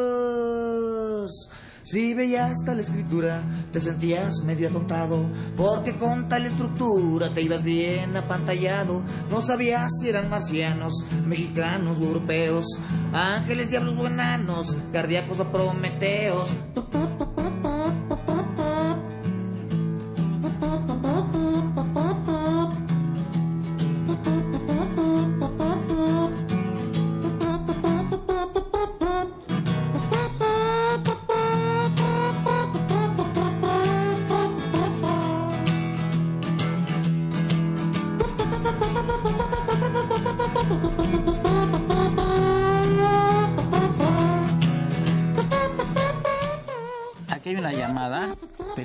[1.91, 8.17] Si veías tal escritura, te sentías medio atontado, porque con tal estructura te ibas bien
[8.17, 9.03] apantallado.
[9.29, 12.65] No sabías si eran marcianos, mexicanos europeos,
[13.13, 16.55] ángeles, diablos o enanos, cardíacos o prometeos.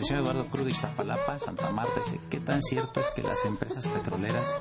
[0.05, 1.99] Señor Eduardo Cruz de Iztapalapa, Santa Marta.
[1.99, 4.55] Dice, ¿qué tan cierto es que las empresas petroleras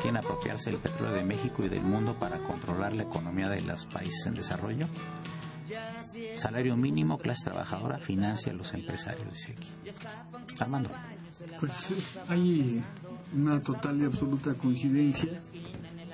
[0.00, 3.86] quieren apropiarse del petróleo de México y del mundo para controlar la economía de los
[3.86, 4.88] países en desarrollo?
[6.36, 9.68] Salario mínimo, clase trabajadora, financia a los empresarios, dice aquí.
[10.58, 10.90] Armando.
[11.60, 11.94] Pues
[12.28, 12.82] hay
[13.34, 15.40] una total y absoluta coincidencia.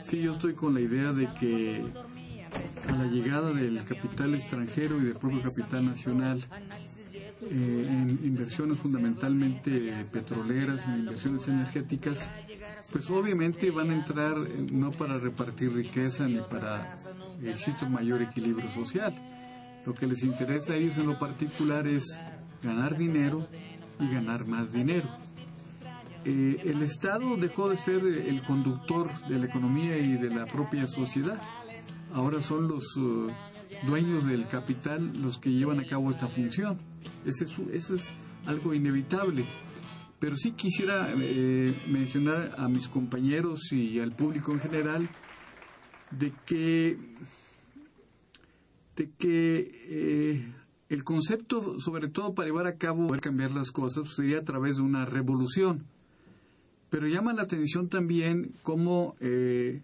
[0.02, 1.84] Sí, yo estoy con la idea de que
[2.86, 6.42] a la llegada del capital extranjero y del propio capital nacional
[7.40, 12.28] eh, en inversiones fundamentalmente petroleras, en inversiones energéticas,
[12.90, 16.96] pues obviamente van a entrar eh, no para repartir riqueza ni para
[17.40, 19.14] que exista un mayor equilibrio social.
[19.86, 22.18] Lo que les interesa a ellos en lo particular es
[22.60, 23.46] ganar dinero
[24.00, 25.08] y ganar más dinero.
[26.24, 30.88] Eh, el Estado dejó de ser el conductor de la economía y de la propia
[30.88, 31.40] sociedad.
[32.12, 32.98] Ahora son los
[33.86, 36.87] dueños del capital los que llevan a cabo esta función.
[37.24, 38.12] Eso es
[38.46, 39.44] algo inevitable.
[40.18, 45.08] Pero sí quisiera eh, mencionar a mis compañeros y al público en general
[46.10, 46.98] de que,
[48.96, 50.52] de que eh,
[50.88, 54.44] el concepto, sobre todo para llevar a cabo, poder cambiar las cosas, pues, sería a
[54.44, 55.86] través de una revolución.
[56.90, 59.82] Pero llama la atención también cómo eh,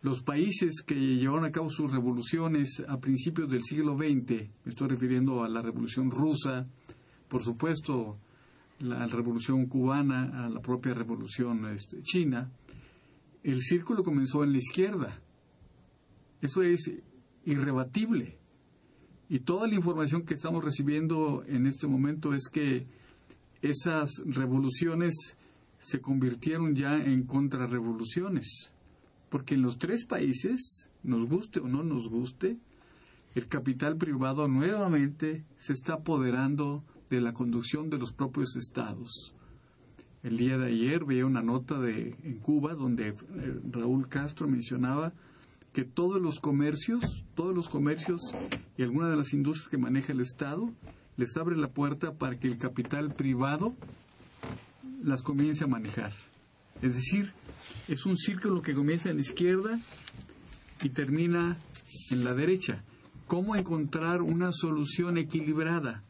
[0.00, 4.30] los países que llevaron a cabo sus revoluciones a principios del siglo XX,
[4.64, 6.66] me estoy refiriendo a la revolución rusa,
[7.28, 8.18] por supuesto
[8.80, 12.50] la revolución cubana, a la propia revolución este, china,
[13.42, 15.20] el círculo comenzó en la izquierda.
[16.40, 16.92] Eso es
[17.44, 18.38] irrebatible.
[19.28, 22.86] Y toda la información que estamos recibiendo en este momento es que
[23.60, 25.14] esas revoluciones
[25.78, 28.74] se convirtieron ya en contrarrevoluciones.
[29.30, 32.58] Porque en los tres países, nos guste o no nos guste,
[33.34, 39.34] el capital privado nuevamente se está apoderando de la conducción de los propios estados.
[40.22, 43.14] El día de ayer veía una nota de, en Cuba donde eh,
[43.70, 45.12] Raúl Castro mencionaba
[45.72, 48.20] que todos los comercios, todos los comercios
[48.76, 50.72] y algunas de las industrias que maneja el Estado
[51.16, 53.74] les abre la puerta para que el capital privado
[55.02, 56.12] las comience a manejar.
[56.82, 57.32] Es decir,
[57.88, 59.80] es un círculo que comienza en la izquierda
[60.82, 61.56] y termina
[62.10, 62.82] en la derecha.
[63.26, 66.02] ¿Cómo encontrar una solución equilibrada?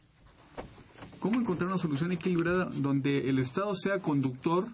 [1.19, 4.67] ¿Cómo encontrar una solución equilibrada donde el Estado sea conductor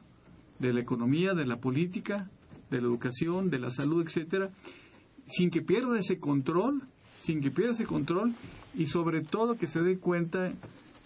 [0.59, 2.29] de la economía, de la política,
[2.69, 4.51] de la educación, de la salud, etcétera,
[5.27, 6.83] sin que pierda ese control,
[7.19, 8.33] sin que pierda ese control
[8.75, 10.53] y sobre todo que se dé cuenta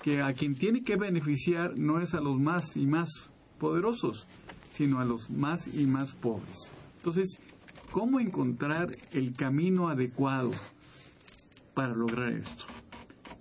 [0.02, 3.10] que a quien tiene que beneficiar no es a los más y más
[3.60, 4.28] poderosos,
[4.80, 6.72] sino a los más y más pobres.
[7.00, 7.38] Entonces,
[7.92, 10.52] ¿cómo encontrar el camino adecuado
[11.74, 12.64] para lograr esto?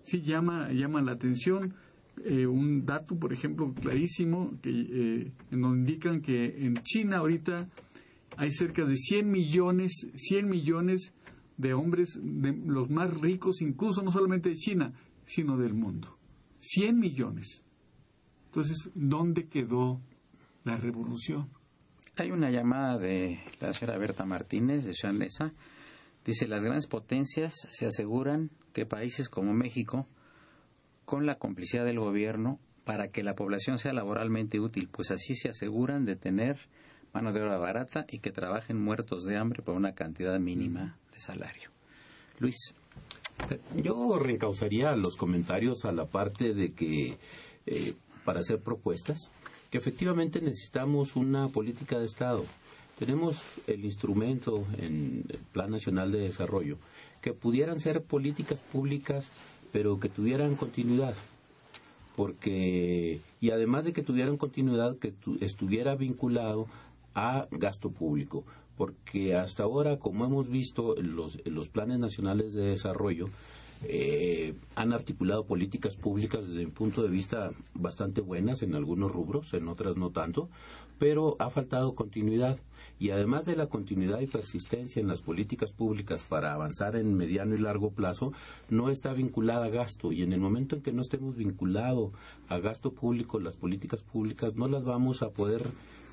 [0.03, 1.76] Sí llama, llama la atención
[2.24, 7.68] eh, un dato, por ejemplo, clarísimo, que eh, nos indican que en China ahorita
[8.36, 11.12] hay cerca de 100 millones, 100 millones
[11.57, 14.93] de hombres, de los más ricos, incluso no solamente de China,
[15.24, 16.18] sino del mundo.
[16.59, 17.62] 100 millones.
[18.47, 20.01] Entonces, ¿dónde quedó
[20.65, 21.51] la revolución?
[22.17, 25.15] Hay una llamada de la señora Berta Martínez de Ciudad
[26.25, 30.07] Dice, las grandes potencias se aseguran que países como México,
[31.05, 35.49] con la complicidad del gobierno, para que la población sea laboralmente útil, pues así se
[35.49, 36.59] aseguran de tener
[37.13, 41.21] mano de obra barata y que trabajen muertos de hambre por una cantidad mínima de
[41.21, 41.71] salario.
[42.39, 42.75] Luis.
[43.77, 47.17] Yo reencausaría los comentarios a la parte de que
[47.67, 47.95] eh,
[48.25, 49.31] para hacer propuestas,
[49.71, 52.45] que efectivamente necesitamos una política de Estado.
[52.99, 56.79] Tenemos el instrumento en el Plan Nacional de Desarrollo,
[57.23, 59.29] que pudieran ser políticas públicas,
[59.73, 61.14] pero que tuvieran continuidad.
[62.16, 66.66] Porque, y además de que tuvieran continuidad, que estuviera vinculado
[67.14, 68.45] a gasto público
[68.79, 73.25] porque hasta ahora, como hemos visto, los, los planes nacionales de desarrollo
[73.85, 79.55] eh, han articulado políticas públicas desde mi punto de vista bastante buenas en algunos rubros,
[79.55, 80.49] en otras no tanto,
[80.99, 82.59] pero ha faltado continuidad.
[83.01, 87.55] Y además de la continuidad y persistencia en las políticas públicas para avanzar en mediano
[87.55, 88.33] y largo plazo,
[88.70, 90.11] no está vinculada a gasto.
[90.11, 92.11] Y en el momento en que no estemos vinculados
[92.49, 95.62] a gasto público, las políticas públicas no las vamos a poder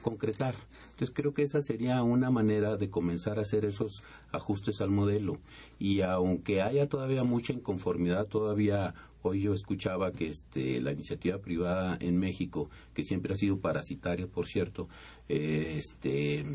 [0.06, 0.54] concretar.
[0.92, 5.40] Entonces creo que esa sería una manera de comenzar a hacer esos ajustes al modelo.
[5.80, 8.94] Y aunque haya todavía mucha inconformidad, todavía
[9.24, 14.28] hoy yo escuchaba que este, la iniciativa privada en México, que siempre ha sido parasitaria,
[14.28, 14.88] por cierto,
[15.28, 16.46] este,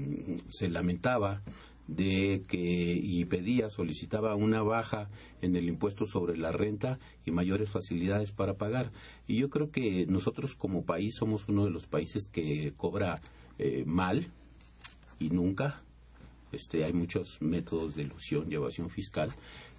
[0.48, 1.42] se lamentaba
[1.88, 5.10] de que y pedía, solicitaba una baja
[5.42, 8.92] en el impuesto sobre la renta y mayores facilidades para pagar.
[9.26, 13.20] Y yo creo que nosotros como país somos uno de los países que cobra
[13.62, 14.26] eh, mal
[15.18, 15.82] y nunca.
[16.50, 19.30] Este, hay muchos métodos de ilusión y evasión fiscal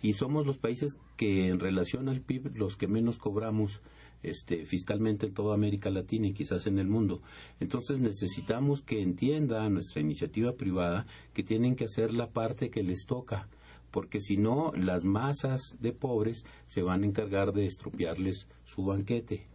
[0.03, 3.82] y somos los países que en relación al PIB los que menos cobramos
[4.21, 7.23] este, fiscalmente en toda América Latina y quizás en el mundo.
[7.59, 13.05] Entonces necesitamos que entienda nuestra iniciativa privada que tienen que hacer la parte que les
[13.07, 13.49] toca,
[13.89, 19.50] porque si no las masas de pobres se van a encargar de estropearles su banquete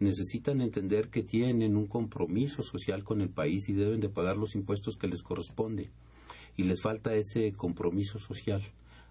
[0.00, 4.54] necesitan entender que tienen un compromiso social con el país y deben de pagar los
[4.54, 5.90] impuestos que les corresponde.
[6.56, 8.62] Y les falta ese compromiso social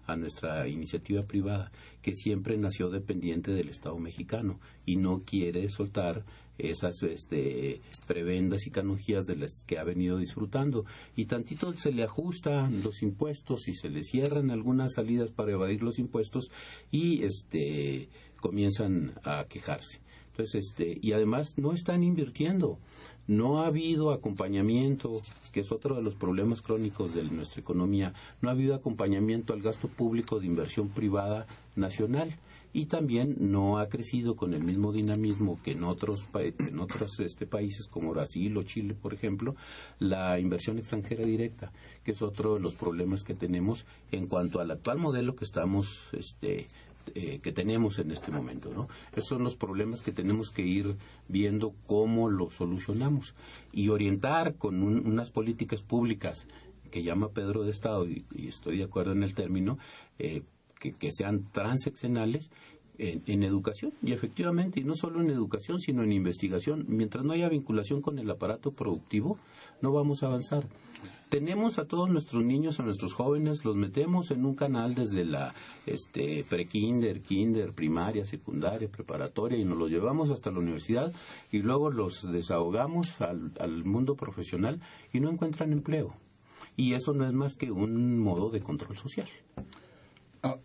[0.06, 1.70] a nuestra iniciativa privada,
[2.02, 6.24] que siempre nació dependiente del Estado mexicano y no quiere soltar
[6.56, 10.86] esas este, prebendas y canonjías de las que ha venido disfrutando.
[11.14, 15.82] Y tantito se le ajustan los impuestos y se le cierran algunas salidas para evadir
[15.82, 16.50] los impuestos
[16.90, 18.08] y este,
[18.40, 20.00] comienzan a quejarse.
[20.38, 22.78] Entonces, este, y además no están invirtiendo.
[23.26, 25.20] No ha habido acompañamiento,
[25.52, 29.62] que es otro de los problemas crónicos de nuestra economía, no ha habido acompañamiento al
[29.62, 32.38] gasto público de inversión privada nacional
[32.72, 37.46] y también no ha crecido con el mismo dinamismo que en otros en otros este,
[37.46, 39.56] países como Brasil o Chile, por ejemplo,
[39.98, 41.72] la inversión extranjera directa,
[42.04, 46.10] que es otro de los problemas que tenemos en cuanto al actual modelo que estamos
[46.12, 46.68] este,
[47.14, 48.72] eh, que tenemos en este momento.
[48.72, 48.88] ¿no?
[49.12, 50.96] Esos son los problemas que tenemos que ir
[51.28, 53.34] viendo cómo los solucionamos
[53.72, 56.46] y orientar con unas políticas públicas
[56.90, 59.78] que llama Pedro de Estado, y, estoy de acuerdo en el término,
[60.18, 60.42] eh,
[60.78, 62.50] que, sean transeccionales
[62.96, 66.86] en, en, educación y efectivamente, y no solo en educación, sino en investigación.
[66.88, 69.38] Mientras no haya vinculación con el aparato productivo,
[69.82, 70.66] no vamos a avanzar.
[71.28, 75.54] Tenemos a todos nuestros niños, a nuestros jóvenes, los metemos en un canal desde la
[75.84, 81.12] este, pre-kinder, kinder, primaria, secundaria, preparatoria y nos los llevamos hasta la universidad
[81.52, 84.80] y luego los desahogamos al, mundo profesional
[85.12, 86.14] y no encuentran empleo.
[86.76, 89.28] Y eso no es más que un modo de control social.
[90.42, 90.56] Ah,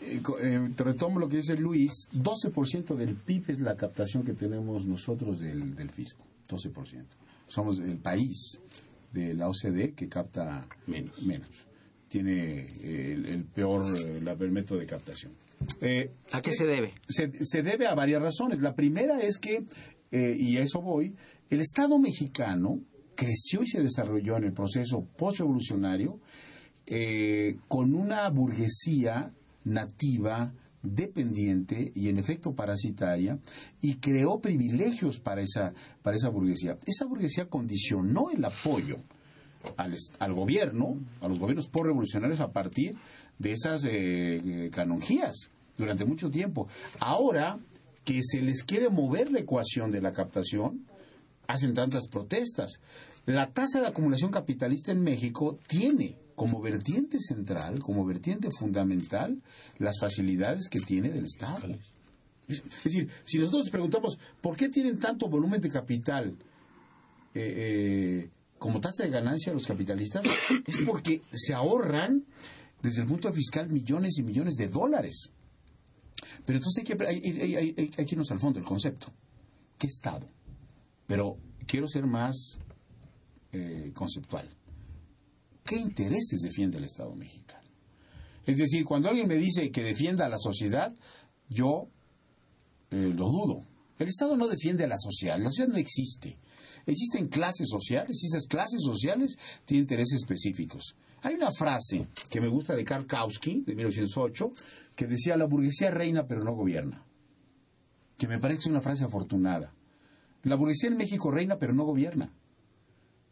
[0.00, 4.32] eh, eh, te retomo lo que dice Luis, 12% del PIB es la captación que
[4.32, 7.04] tenemos nosotros del, del fisco, 12%
[7.50, 8.60] somos el país
[9.12, 11.66] de la OCDE que capta menos.
[12.08, 15.32] Tiene eh, el, peor, el método de captación.
[15.80, 16.94] Eh, ¿A qué se debe?
[17.08, 18.60] Se, debe a varias razones.
[18.60, 19.64] La primera es que,
[20.10, 21.14] eh, y a eso voy,
[21.50, 22.80] el Estado mexicano
[23.14, 26.20] creció y se desarrolló en el proceso postrevolucionario
[27.68, 29.32] con una burguesía
[29.62, 30.52] nativa
[30.82, 33.38] dependiente y en efecto parasitaria
[33.80, 36.78] y creó privilegios para esa, para esa burguesía.
[36.86, 38.96] Esa burguesía condicionó el apoyo
[39.76, 42.96] al, al gobierno, a los gobiernos por revolucionarios a partir
[43.38, 46.68] de esas eh, canonjías durante mucho tiempo.
[47.00, 47.58] Ahora
[48.04, 50.86] que se les quiere mover la ecuación de la captación,
[51.46, 52.80] hacen tantas protestas.
[53.26, 59.42] La tasa de acumulación capitalista en México tiene como vertiente central, como vertiente fundamental,
[59.76, 61.68] las facilidades que tiene del Estado.
[62.48, 66.38] Es decir, si nosotros preguntamos por qué tienen tanto volumen de capital
[67.34, 70.24] eh, eh, como tasa de ganancia los capitalistas
[70.66, 72.24] es porque se ahorran
[72.80, 75.30] desde el punto fiscal millones y millones de dólares.
[76.46, 79.12] Pero entonces hay que, hay, hay, hay que irnos al fondo del concepto.
[79.76, 80.26] ¿Qué Estado?
[81.06, 81.36] Pero
[81.66, 82.58] quiero ser más
[83.52, 84.48] eh, conceptual.
[85.70, 87.70] ¿Qué intereses defiende el Estado mexicano?
[88.44, 90.92] Es decir, cuando alguien me dice que defienda a la sociedad,
[91.48, 91.86] yo
[92.90, 93.62] eh, lo dudo.
[93.96, 96.40] El Estado no defiende a la sociedad, la sociedad no existe.
[96.86, 100.96] Existen clases sociales y esas clases sociales tienen intereses específicos.
[101.22, 104.50] Hay una frase que me gusta de Karl Kautsky, de 1908,
[104.96, 107.06] que decía, la burguesía reina pero no gobierna.
[108.18, 109.72] Que me parece una frase afortunada.
[110.42, 112.34] La burguesía en México reina pero no gobierna.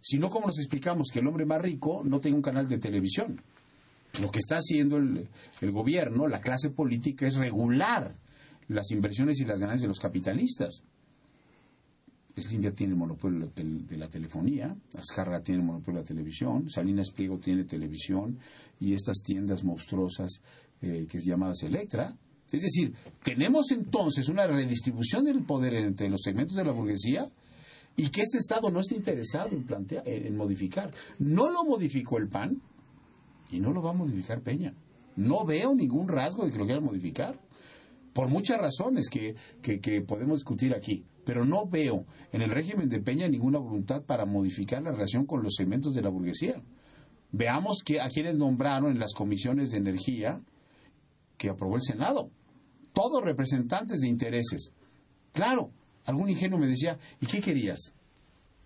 [0.01, 2.79] Si no, ¿cómo nos explicamos que el hombre más rico no tenga un canal de
[2.79, 3.41] televisión?
[4.23, 5.29] Lo que está haciendo el,
[5.71, 8.15] gobierno, la clase política, es regular
[8.69, 10.83] las inversiones y las ganancias de los capitalistas.
[12.37, 16.71] Slim ya tiene el monopolio de la telefonía, Azcarra tiene el monopolio de la televisión,
[16.71, 18.39] Salinas Pliego tiene televisión
[18.79, 20.41] y estas tiendas monstruosas
[20.81, 22.17] eh, que es llamadas Electra.
[22.51, 22.95] Es decir,
[23.25, 27.29] tenemos entonces una redistribución del poder entre los segmentos de la burguesía
[27.99, 30.95] y que este Estado no está interesado en, plantear, en modificar.
[31.19, 32.63] No lo modificó el PAN
[33.51, 34.73] y no lo va a modificar Peña.
[35.17, 37.41] No veo ningún rasgo de que lo quiera modificar,
[38.13, 43.01] por muchas razones que, que, podemos discutir aquí, pero no veo en el régimen de
[43.01, 46.63] Peña ninguna voluntad para modificar la relación con los segmentos de la burguesía.
[47.33, 50.41] Veamos que, a quienes nombraron en las comisiones de energía
[51.37, 52.31] que aprobó el Senado.
[52.93, 54.73] Todos representantes de intereses.
[55.33, 55.73] Claro,
[56.09, 57.93] algún ingenuo me decía, ¿y qué querías?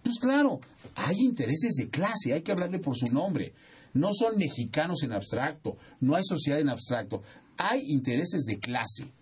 [0.02, 0.60] Pues claro,
[0.94, 3.52] hay intereses de clase, hay que hablarle por su nombre.
[3.94, 7.22] No son mexicanos en abstracto, no hay sociedad en abstracto,
[7.56, 9.12] hay intereses de clase.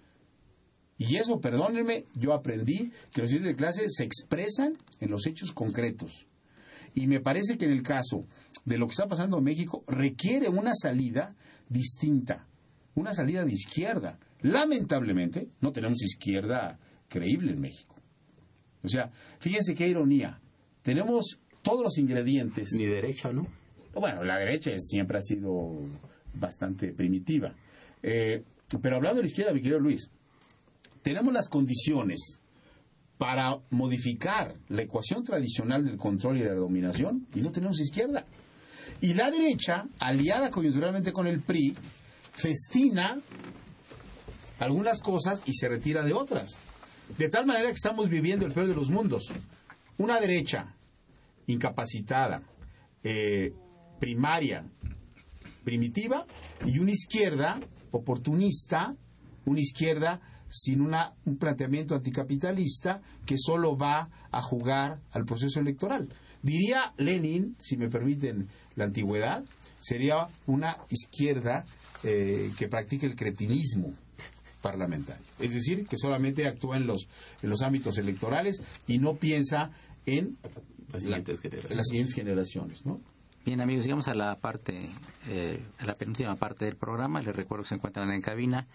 [0.99, 5.53] Y eso, perdónenme, yo aprendí que los intereses de clase se expresan en los hechos
[5.53, 6.27] concretos.
[6.95, 8.27] Y me parece que en el caso
[8.66, 11.35] de lo que está pasando en México requiere una salida
[11.71, 12.47] distinta,
[12.95, 14.18] una salida de izquierda.
[14.43, 17.99] Lamentablemente, no tenemos izquierda creíble en México.
[18.83, 20.41] O sea, fíjense qué ironía.
[20.83, 22.72] Tenemos todos los ingredientes.
[22.76, 23.47] Ni derecha, ¿no?
[23.95, 25.78] Bueno, la derecha siempre ha sido
[26.35, 27.53] bastante primitiva.
[28.03, 28.43] Eh,
[28.81, 30.09] pero hablando de la izquierda, mi querido Luis,
[31.03, 32.41] tenemos las condiciones
[33.18, 38.24] para modificar la ecuación tradicional del control y de la dominación y no tenemos izquierda.
[39.03, 41.76] Y la derecha, aliada coyunturalmente con el PRI,
[42.33, 43.20] festina
[44.59, 46.59] algunas cosas y se retira de otras.
[47.19, 49.31] De tal manera que estamos viviendo el peor de los mundos.
[49.99, 50.75] Una derecha
[51.47, 52.43] incapacitada,
[53.03, 53.53] eh,
[53.99, 54.65] primaria,
[55.65, 56.27] primitiva,
[56.65, 57.59] y una izquierda
[57.91, 58.95] oportunista,
[59.45, 66.09] una izquierda sin una, un planteamiento anticapitalista que solo va a jugar al proceso electoral.
[66.43, 69.45] Diría Lenin, si me permiten la antigüedad,
[69.81, 71.65] sería una izquierda
[72.03, 73.93] eh, que practique el cretinismo,
[74.61, 75.25] parlamentario.
[75.39, 77.09] Es decir, que solamente actúa en los,
[77.43, 79.71] en los ámbitos electorales y no piensa
[80.07, 80.37] en
[80.93, 81.77] las siguientes generaciones.
[81.77, 83.01] Las siguientes generaciones ¿no?
[83.45, 84.91] Bien, amigos, llegamos a la parte,
[85.29, 87.23] eh, a la penúltima parte del programa.
[87.23, 88.67] Les recuerdo que se encuentran en cabina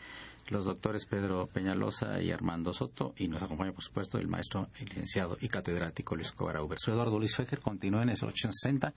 [0.50, 4.86] los doctores Pedro Peñalosa y Armando Soto y nos acompaña, por supuesto, el maestro, el
[4.86, 7.60] licenciado y catedrático Luis Cobar Soy Eduardo Luis Fejer.
[7.60, 8.94] Continúen en ese 860.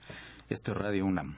[0.49, 1.37] Esto es Radio UNAM.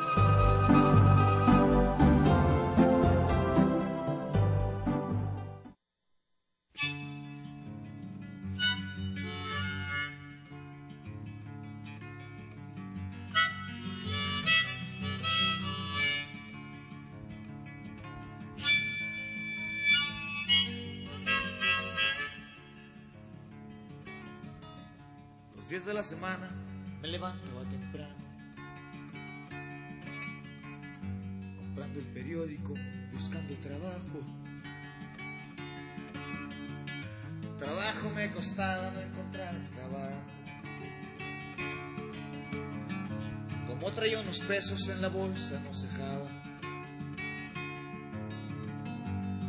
[44.51, 46.27] Pesos en la bolsa, no cejaba.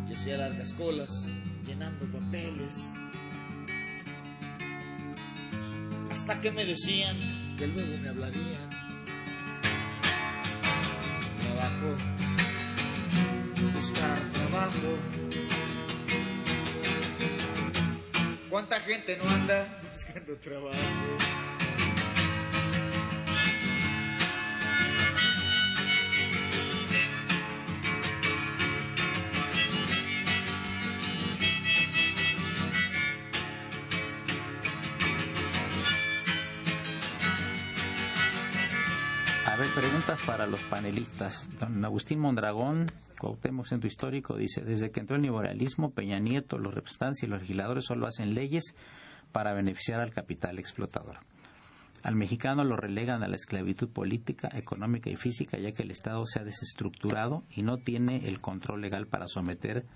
[0.08, 1.28] Y hacía largas colas,
[1.66, 2.88] llenando papeles
[6.08, 7.16] hasta que me decían
[7.56, 8.70] que luego me hablarían.
[11.40, 11.96] Trabajo,
[13.74, 14.98] buscar trabajo.
[18.48, 21.41] ¿Cuánta gente no anda buscando trabajo?
[40.26, 41.48] Para los panelistas.
[41.60, 42.86] Don Agustín Mondragón,
[43.18, 47.40] Cuauhtémoc Centro Histórico, dice, desde que entró el neoliberalismo, Peña Nieto, los representantes y los
[47.42, 48.74] legisladores solo hacen leyes
[49.30, 51.18] para beneficiar al capital explotador.
[52.02, 56.26] Al mexicano lo relegan a la esclavitud política, económica y física, ya que el Estado
[56.26, 59.86] se ha desestructurado y no tiene el control legal para someter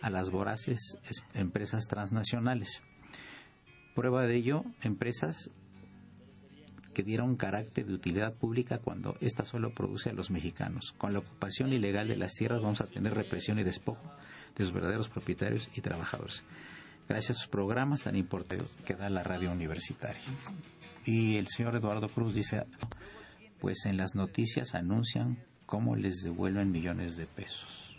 [0.00, 2.82] a las voraces es- empresas transnacionales.
[3.94, 5.50] Prueba de ello, empresas
[6.94, 10.94] que dieron carácter de utilidad pública cuando ésta solo produce a los mexicanos.
[10.98, 14.12] Con la ocupación ilegal de las tierras vamos a tener represión y despojo
[14.56, 16.42] de sus verdaderos propietarios y trabajadores.
[17.08, 20.22] Gracias a sus programas tan importantes que da la radio universitaria.
[21.04, 22.64] Y el señor Eduardo Cruz dice,
[23.60, 27.96] pues en las noticias anuncian cómo les devuelven millones de pesos.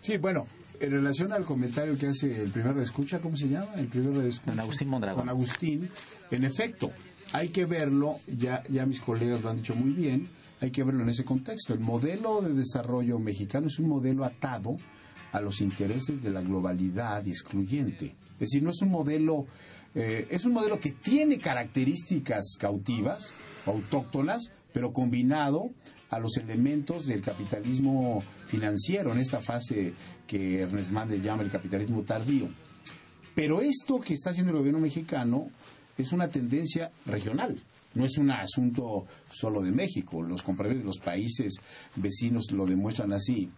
[0.00, 0.46] Sí, bueno,
[0.80, 3.74] en relación al comentario que hace el primer escucha, ¿cómo se llama?
[3.76, 4.52] El primer escucha.
[4.52, 5.26] Don Agustín Mondragón.
[5.26, 5.90] Don Agustín,
[6.30, 6.92] en efecto,
[7.32, 10.28] hay que verlo, ya, ya mis colegas lo han dicho muy bien,
[10.60, 11.74] hay que verlo en ese contexto.
[11.74, 14.76] El modelo de desarrollo mexicano es un modelo atado
[15.32, 18.16] a los intereses de la globalidad excluyente.
[18.34, 19.46] Es decir, no es un modelo,
[19.94, 23.34] eh, es un modelo que tiene características cautivas,
[23.66, 25.70] autóctonas, pero combinado
[26.10, 29.92] a los elementos del capitalismo financiero en esta fase
[30.26, 32.48] que Ernest Mandel llama el capitalismo tardío.
[33.34, 35.50] Pero esto que está haciendo el gobierno mexicano
[35.98, 37.58] es una tendencia regional,
[37.94, 40.22] no es un asunto solo de México.
[40.22, 41.54] Los compradores de los países
[41.96, 43.50] vecinos lo demuestran así.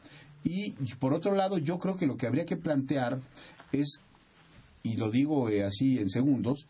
[0.42, 3.20] Y por otro lado, yo creo que lo que habría que plantear
[3.72, 4.00] es,
[4.82, 6.66] y lo digo eh, así en segundos,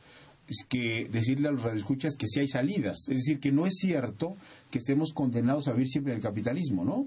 [0.49, 3.07] es que decirle a los radioescuchas que sí hay salidas.
[3.09, 4.35] Es decir, que no es cierto
[4.71, 7.07] que estemos condenados a vivir siempre en el capitalismo, ¿no?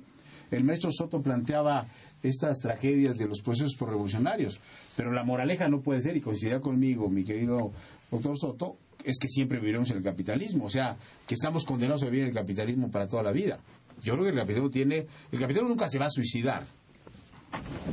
[0.49, 1.88] El maestro Soto planteaba
[2.22, 4.59] estas tragedias de los procesos revolucionarios,
[4.95, 7.72] pero la moraleja no puede ser, y coincidía conmigo, mi querido
[8.14, 10.97] doctor Soto, es que siempre viviremos en el capitalismo, o sea,
[11.28, 13.59] que estamos condenados a vivir en el capitalismo para toda la vida.
[14.01, 14.97] Yo creo que el capitalismo tiene,
[15.32, 16.64] el capitalismo nunca se va a suicidar,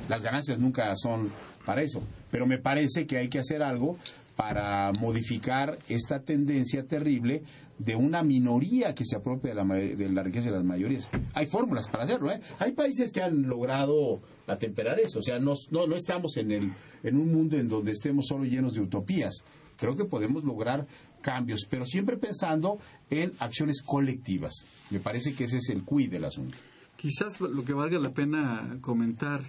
[0.09, 1.31] las ganancias nunca son
[1.65, 3.99] para eso, pero me parece que hay que hacer algo
[4.37, 7.43] para modificar esta tendencia terrible
[7.79, 11.09] de una minoría que se apropia de la, de la riqueza de las mayorías.
[11.35, 12.41] Hay fórmulas para hacerlo, ¿eh?
[12.59, 16.73] Hay países que han logrado atemperar eso, o sea, no, no, no estamos en, el,
[17.03, 19.45] en un mundo en donde estemos solo llenos de utopías.
[19.81, 20.87] Creo que podemos lograr
[21.23, 22.79] cambios, pero siempre pensando
[23.09, 24.53] en acciones colectivas.
[24.91, 26.57] Me parece que ese es el cuid del asunto.
[26.97, 29.41] Quizás lo que valga la pena comentar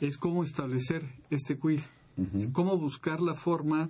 [0.00, 1.80] es cómo establecer este quid,
[2.52, 3.88] cómo buscar la forma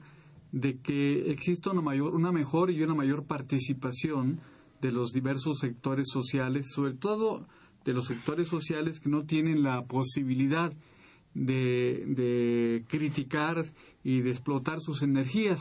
[0.53, 4.41] de que exista una mayor, una mejor y una mayor participación
[4.80, 7.47] de los diversos sectores sociales, sobre todo
[7.84, 10.72] de los sectores sociales que no tienen la posibilidad
[11.34, 13.64] de, de criticar
[14.03, 15.61] y de explotar sus energías.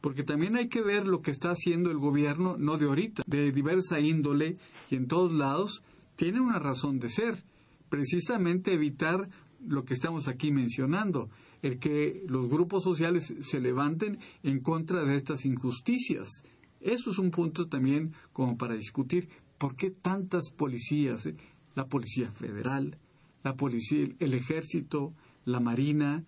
[0.00, 3.52] Porque también hay que ver lo que está haciendo el gobierno, no de ahorita, de
[3.52, 4.56] diversa índole
[4.90, 5.82] y en todos lados,
[6.16, 7.44] tiene una razón de ser.
[7.88, 9.28] Precisamente evitar
[9.66, 11.28] lo que estamos aquí mencionando,
[11.62, 16.42] el que los grupos sociales se levanten en contra de estas injusticias.
[16.80, 21.36] Eso es un punto también como para discutir por qué tantas policías, eh?
[21.76, 22.98] la Policía Federal,
[23.44, 25.14] la policía, el Ejército,
[25.44, 26.24] la Marina,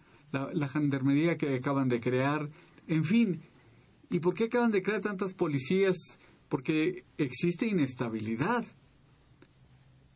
[0.52, 2.48] la, Gendarmería que acaban de crear,
[2.86, 3.40] en fin.
[4.10, 5.96] ¿Y por qué acaban de crear tantas policías?
[6.48, 8.64] Porque existe inestabilidad.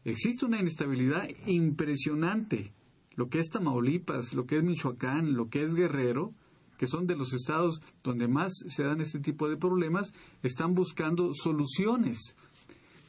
[0.05, 2.73] Existe una inestabilidad impresionante.
[3.14, 6.33] Lo que es Tamaulipas, lo que es Michoacán, lo que es Guerrero,
[6.77, 10.12] que son de los estados donde más se dan este tipo de problemas,
[10.43, 12.37] están buscando soluciones.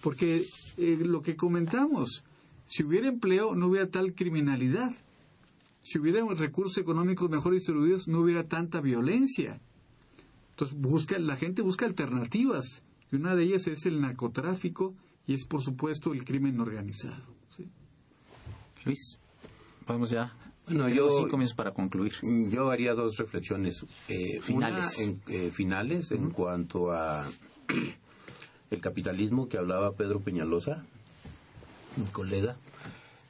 [0.02, 0.46] Porque
[0.78, 2.24] eh, lo que comentamos,
[2.68, 4.94] si hubiera empleo no hubiera tal criminalidad.
[5.92, 9.60] Si hubiera recursos económicos mejor distribuidos no hubiera tanta violencia.
[10.52, 14.94] Entonces busca, la gente busca alternativas y una de ellas es el narcotráfico
[15.26, 17.34] y es por supuesto el crimen organizado.
[17.50, 17.68] ¿sí?
[18.86, 19.18] Luis,
[19.88, 20.32] vamos ya.
[20.68, 22.14] Bueno, yo- cinco minutos para concluir.
[22.52, 24.96] Yo haría dos reflexiones eh, Finales.
[25.00, 27.28] una en, eh, finales en cuanto a
[28.70, 30.86] el capitalismo que hablaba Pedro Peñalosa,
[31.98, 32.58] mi colega.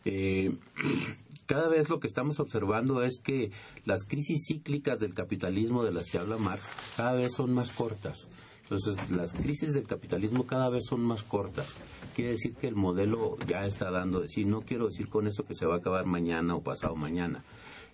[0.03, 0.51] Eh,
[1.49, 3.51] cada vez lo que estamos observando es que
[3.83, 6.61] las crisis cíclicas del capitalismo de las que habla Marx
[6.95, 8.27] cada vez son más cortas.
[8.61, 11.73] Entonces, las crisis del capitalismo cada vez son más cortas.
[12.15, 14.45] Quiere decir que el modelo ya está dando de sí.
[14.45, 17.43] No quiero decir con eso que se va a acabar mañana o pasado mañana.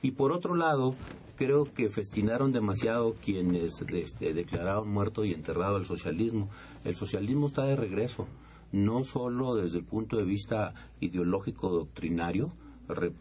[0.02, 0.94] Y por otro lado,
[1.38, 6.50] creo que festinaron demasiado quienes este, declararon muerto y enterrado el socialismo.
[6.84, 8.28] El socialismo está de regreso,
[8.74, 12.52] no solo desde el punto de vista ideológico doctrinario,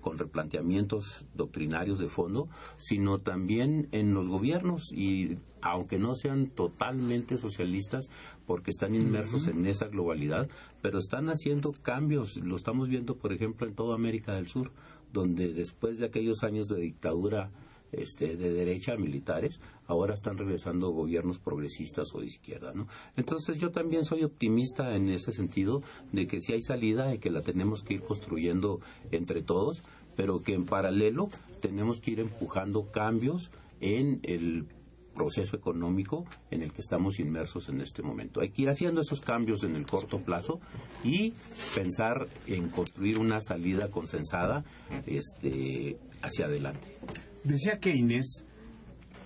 [0.01, 4.93] con replanteamientos doctrinarios de fondo, sino también en los gobiernos.
[4.93, 8.11] Y aunque no sean totalmente socialistas
[8.47, 10.49] porque están inmersos en esa globalidad,
[10.83, 14.71] pero están haciendo cambios, lo estamos viendo por ejemplo en toda América del Sur,
[15.13, 17.51] donde después de aquellos años de dictadura
[17.99, 22.87] este, de derecha militares, ahora están regresando gobiernos progresistas o de izquierda, ¿no?
[23.17, 25.83] Entonces yo también soy optimista en ese sentido
[26.13, 28.81] de que si hay salida y que la tenemos que ir construyendo
[29.11, 29.83] entre todos,
[30.17, 31.29] pero que en paralelo
[31.61, 34.67] tenemos que ir empujando cambios en el
[35.15, 38.41] proceso económico en el que estamos inmersos en este momento.
[38.41, 40.61] Hay que ir haciendo esos cambios en el corto plazo
[41.03, 41.33] y
[41.75, 44.65] pensar en construir una salida consensada
[45.07, 46.99] este, hacia adelante.
[47.45, 48.45] Decía Keynes,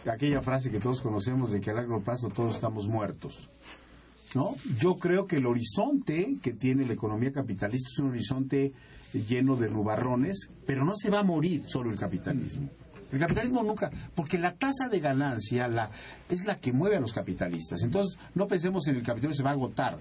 [0.07, 3.49] aquella frase que todos conocemos de que a largo plazo todos estamos muertos.
[4.35, 4.57] ¿No?
[4.79, 8.73] Yo creo que el horizonte que tiene la economía capitalista es un horizonte
[9.13, 12.69] lleno de nubarrones, pero no se va a morir solo el capitalismo.
[13.11, 15.91] El capitalismo nunca, porque la tasa de ganancia la,
[16.29, 17.83] es la que mueve a los capitalistas.
[17.83, 19.97] Entonces, no pensemos en el capitalismo se va a agotar.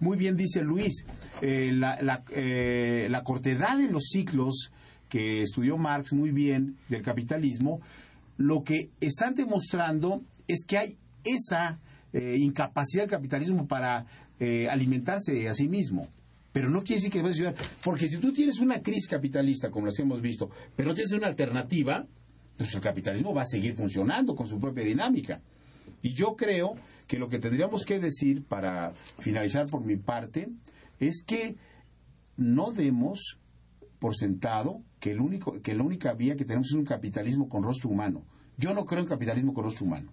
[0.00, 1.04] Muy bien dice Luis,
[1.40, 4.72] eh, la, eh, la cortedad de los ciclos
[5.08, 7.80] que estudió Marx muy bien del capitalismo,
[8.36, 11.80] lo que están demostrando es que hay esa
[12.12, 14.06] eh, incapacidad del capitalismo para
[14.38, 16.08] eh, alimentarse a sí mismo.
[16.52, 17.54] Pero no quiere decir que va a ayudar.
[17.82, 21.26] Porque si tú tienes una crisis capitalista, como las hemos visto, pero no tienes una
[21.26, 22.06] alternativa,
[22.56, 25.40] pues el capitalismo va a seguir funcionando con su propia dinámica.
[26.02, 26.74] Y yo creo
[27.06, 30.48] que lo que tendríamos que decir para finalizar por mi parte
[30.98, 31.56] es que
[32.36, 33.37] no demos
[33.98, 37.62] por sentado que, el único, que la única vía que tenemos es un capitalismo con
[37.62, 38.24] rostro humano.
[38.56, 40.12] Yo no creo en capitalismo con rostro humano.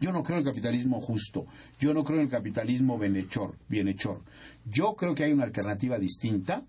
[0.00, 1.46] Yo no creo en el capitalismo justo.
[1.78, 3.56] Yo no creo en el capitalismo bienhechor.
[3.68, 4.22] bienhechor.
[4.64, 6.64] Yo creo que hay una alternativa distinta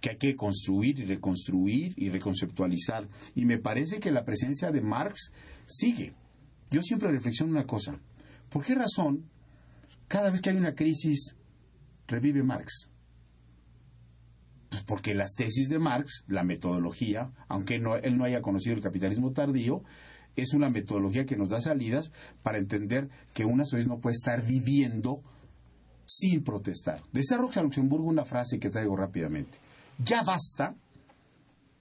[0.00, 3.08] que hay que construir y reconstruir y reconceptualizar.
[3.34, 5.32] Y me parece que la presencia de Marx
[5.66, 6.12] sigue.
[6.70, 7.98] Yo siempre reflexiono una cosa.
[8.50, 9.24] ¿Por qué razón
[10.08, 11.34] cada vez que hay una crisis
[12.06, 12.91] revive Marx?
[14.82, 19.32] Pues porque las tesis de Marx, la metodología, aunque él no haya conocido el capitalismo
[19.32, 19.82] tardío,
[20.34, 22.10] es una metodología que nos da salidas
[22.42, 25.22] para entender que una sociedad no puede estar viviendo
[26.06, 27.02] sin protestar.
[27.12, 29.58] Decía Roxa Luxemburgo una frase que traigo rápidamente.
[30.04, 30.74] Ya basta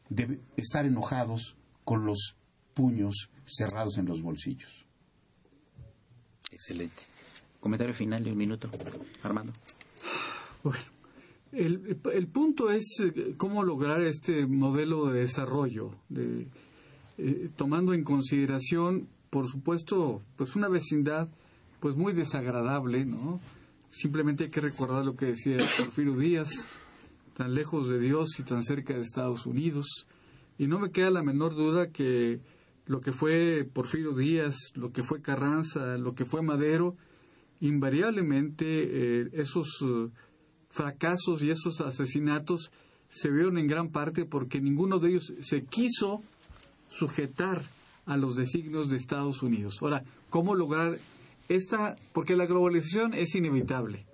[0.10, 2.36] de estar enojados con los
[2.76, 4.86] puños cerrados en los bolsillos.
[6.52, 7.02] Excelente.
[7.60, 8.70] Comentario final de un minuto.
[9.24, 9.54] Armando.
[10.64, 10.80] Bueno,
[11.52, 16.48] el, el, punto es eh, cómo lograr este modelo de desarrollo, de,
[17.18, 21.30] eh, tomando en consideración, por supuesto, pues una vecindad
[21.80, 23.42] pues muy desagradable, ¿no?
[23.90, 26.68] Simplemente hay que recordar lo que decía Porfirio Díaz,
[27.36, 30.08] tan lejos de Dios y tan cerca de Estados Unidos.
[30.58, 32.40] Y no me queda la menor duda que
[32.86, 36.96] lo que fue Porfirio Díaz, lo que fue Carranza, lo que fue Madero,
[37.60, 39.84] invariablemente eh, esos
[40.72, 42.72] fracasos y esos asesinatos
[43.10, 46.24] se vieron en gran parte porque ninguno de ellos se quiso
[46.90, 47.62] sujetar
[48.06, 49.78] a los designios de Estados Unidos.
[49.82, 50.98] Ahora, ¿cómo lograr
[51.50, 51.96] esta?
[52.14, 54.06] Porque la globalización es inevitable.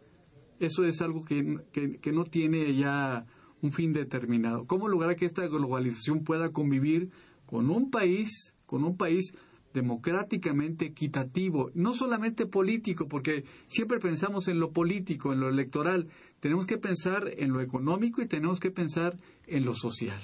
[0.59, 3.25] Eso es algo que, que, no tiene ya
[3.61, 4.65] un fin determinado.
[4.65, 7.11] ¿Cómo lograr que esta globalización pueda convivir
[7.45, 9.33] con un país, con un país
[9.73, 16.07] democráticamente equitativo, no solamente político, porque siempre pensamos en lo político, en lo electoral,
[16.39, 19.17] tenemos que pensar en lo económico y tenemos que pensar
[19.47, 20.19] en lo social.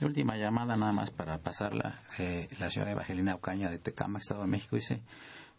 [0.00, 4.42] La última llamada nada más para pasarla, eh, la señora Evangelina Ocaña de Tecama, Estado
[4.42, 5.02] de México, dice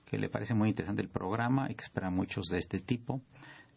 [0.06, 3.22] que le parece muy interesante el programa y que espera muchos de este tipo.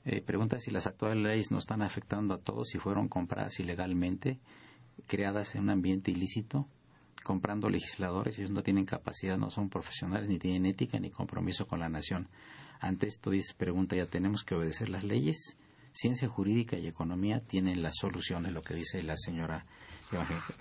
[0.05, 4.41] Eh, pregunta si las actuales leyes no están afectando a todos si fueron compradas ilegalmente,
[5.07, 6.69] creadas en un ambiente ilícito
[7.23, 11.79] comprando legisladores, ellos no tienen capacidad, no son profesionales, ni tienen ética ni compromiso con
[11.79, 12.29] la nación.
[12.81, 15.57] Ante esto dice, pregunta, ¿ya tenemos que obedecer las leyes?
[15.93, 19.65] Ciencia jurídica y economía tienen las soluciones, lo que dice la señora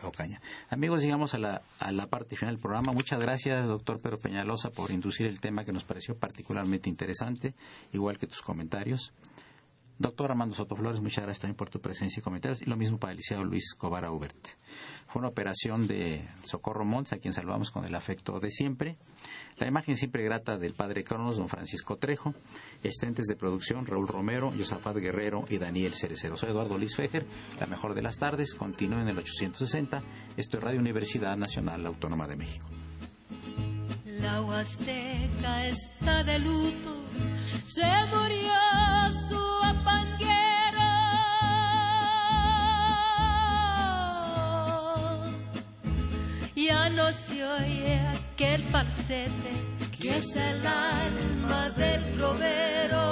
[0.04, 0.42] Ocaña.
[0.70, 2.92] Amigos, llegamos a la, a la parte final del programa.
[2.92, 7.54] Muchas gracias, doctor Pedro Peñalosa, por inducir el tema que nos pareció particularmente interesante,
[7.94, 9.14] igual que tus comentarios.
[10.00, 12.62] Doctor Armando Soto Flores, muchas gracias también por tu presencia y comentarios.
[12.62, 14.38] Y lo mismo para el licenciado Luis Cobara Hubert.
[15.08, 18.98] Fue una operación de Socorro Montes, a quien saludamos con el afecto de siempre.
[19.58, 22.36] La imagen siempre grata del padre Cronos, don Francisco Trejo.
[22.84, 26.38] Estentes de producción, Raúl Romero, Yosafat Guerrero y Daniel Cerecero.
[26.38, 27.26] Soy Eduardo Luis Fejer,
[27.60, 28.54] la mejor de las tardes.
[28.54, 30.04] Continúen en el 860.
[30.38, 32.68] Esto es Radio Universidad Nacional Autónoma de México.
[34.06, 37.04] La Huasteca está de luto,
[37.66, 38.77] se murió
[47.10, 49.52] Se oye aquel falsete
[49.98, 53.04] que es el alma del trovero.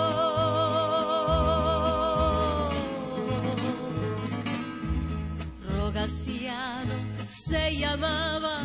[5.70, 6.94] Rogaciano
[7.48, 8.64] se llamaba,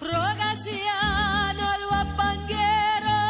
[0.00, 3.20] Rogaciano el guapanguero.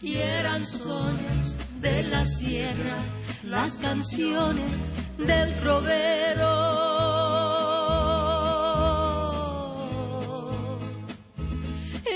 [0.00, 2.96] Y eran sones de la sierra,
[3.44, 4.91] las canciones
[5.26, 6.50] del trovero.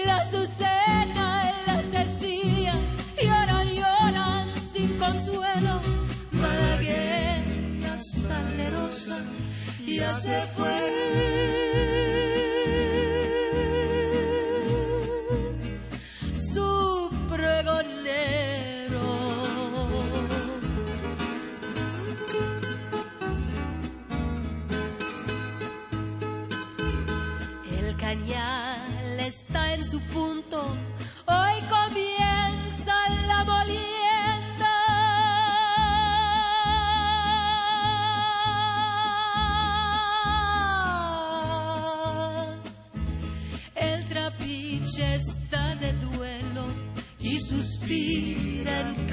[0.06, 2.74] La Azucena y la Cecilia
[3.22, 5.80] lloran, lloran sin consuelo.
[6.32, 9.18] Malagueña salerosa
[9.86, 10.95] ya se fue.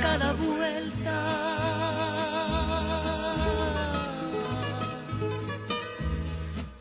[0.04, 1.20] Cada vuelta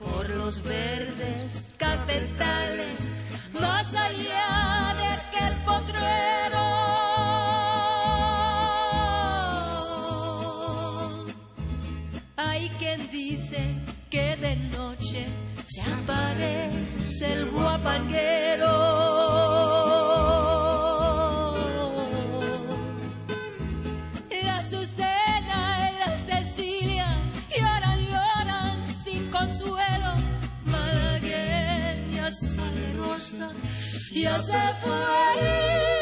[0.01, 2.99] por los verdes cafetales,
[3.61, 6.65] más allá de aquel potrero.
[12.37, 13.77] Hay quien dice
[14.11, 15.27] que de noche
[15.73, 18.92] se aparece el guapanguero.
[34.23, 36.02] Ya se fue.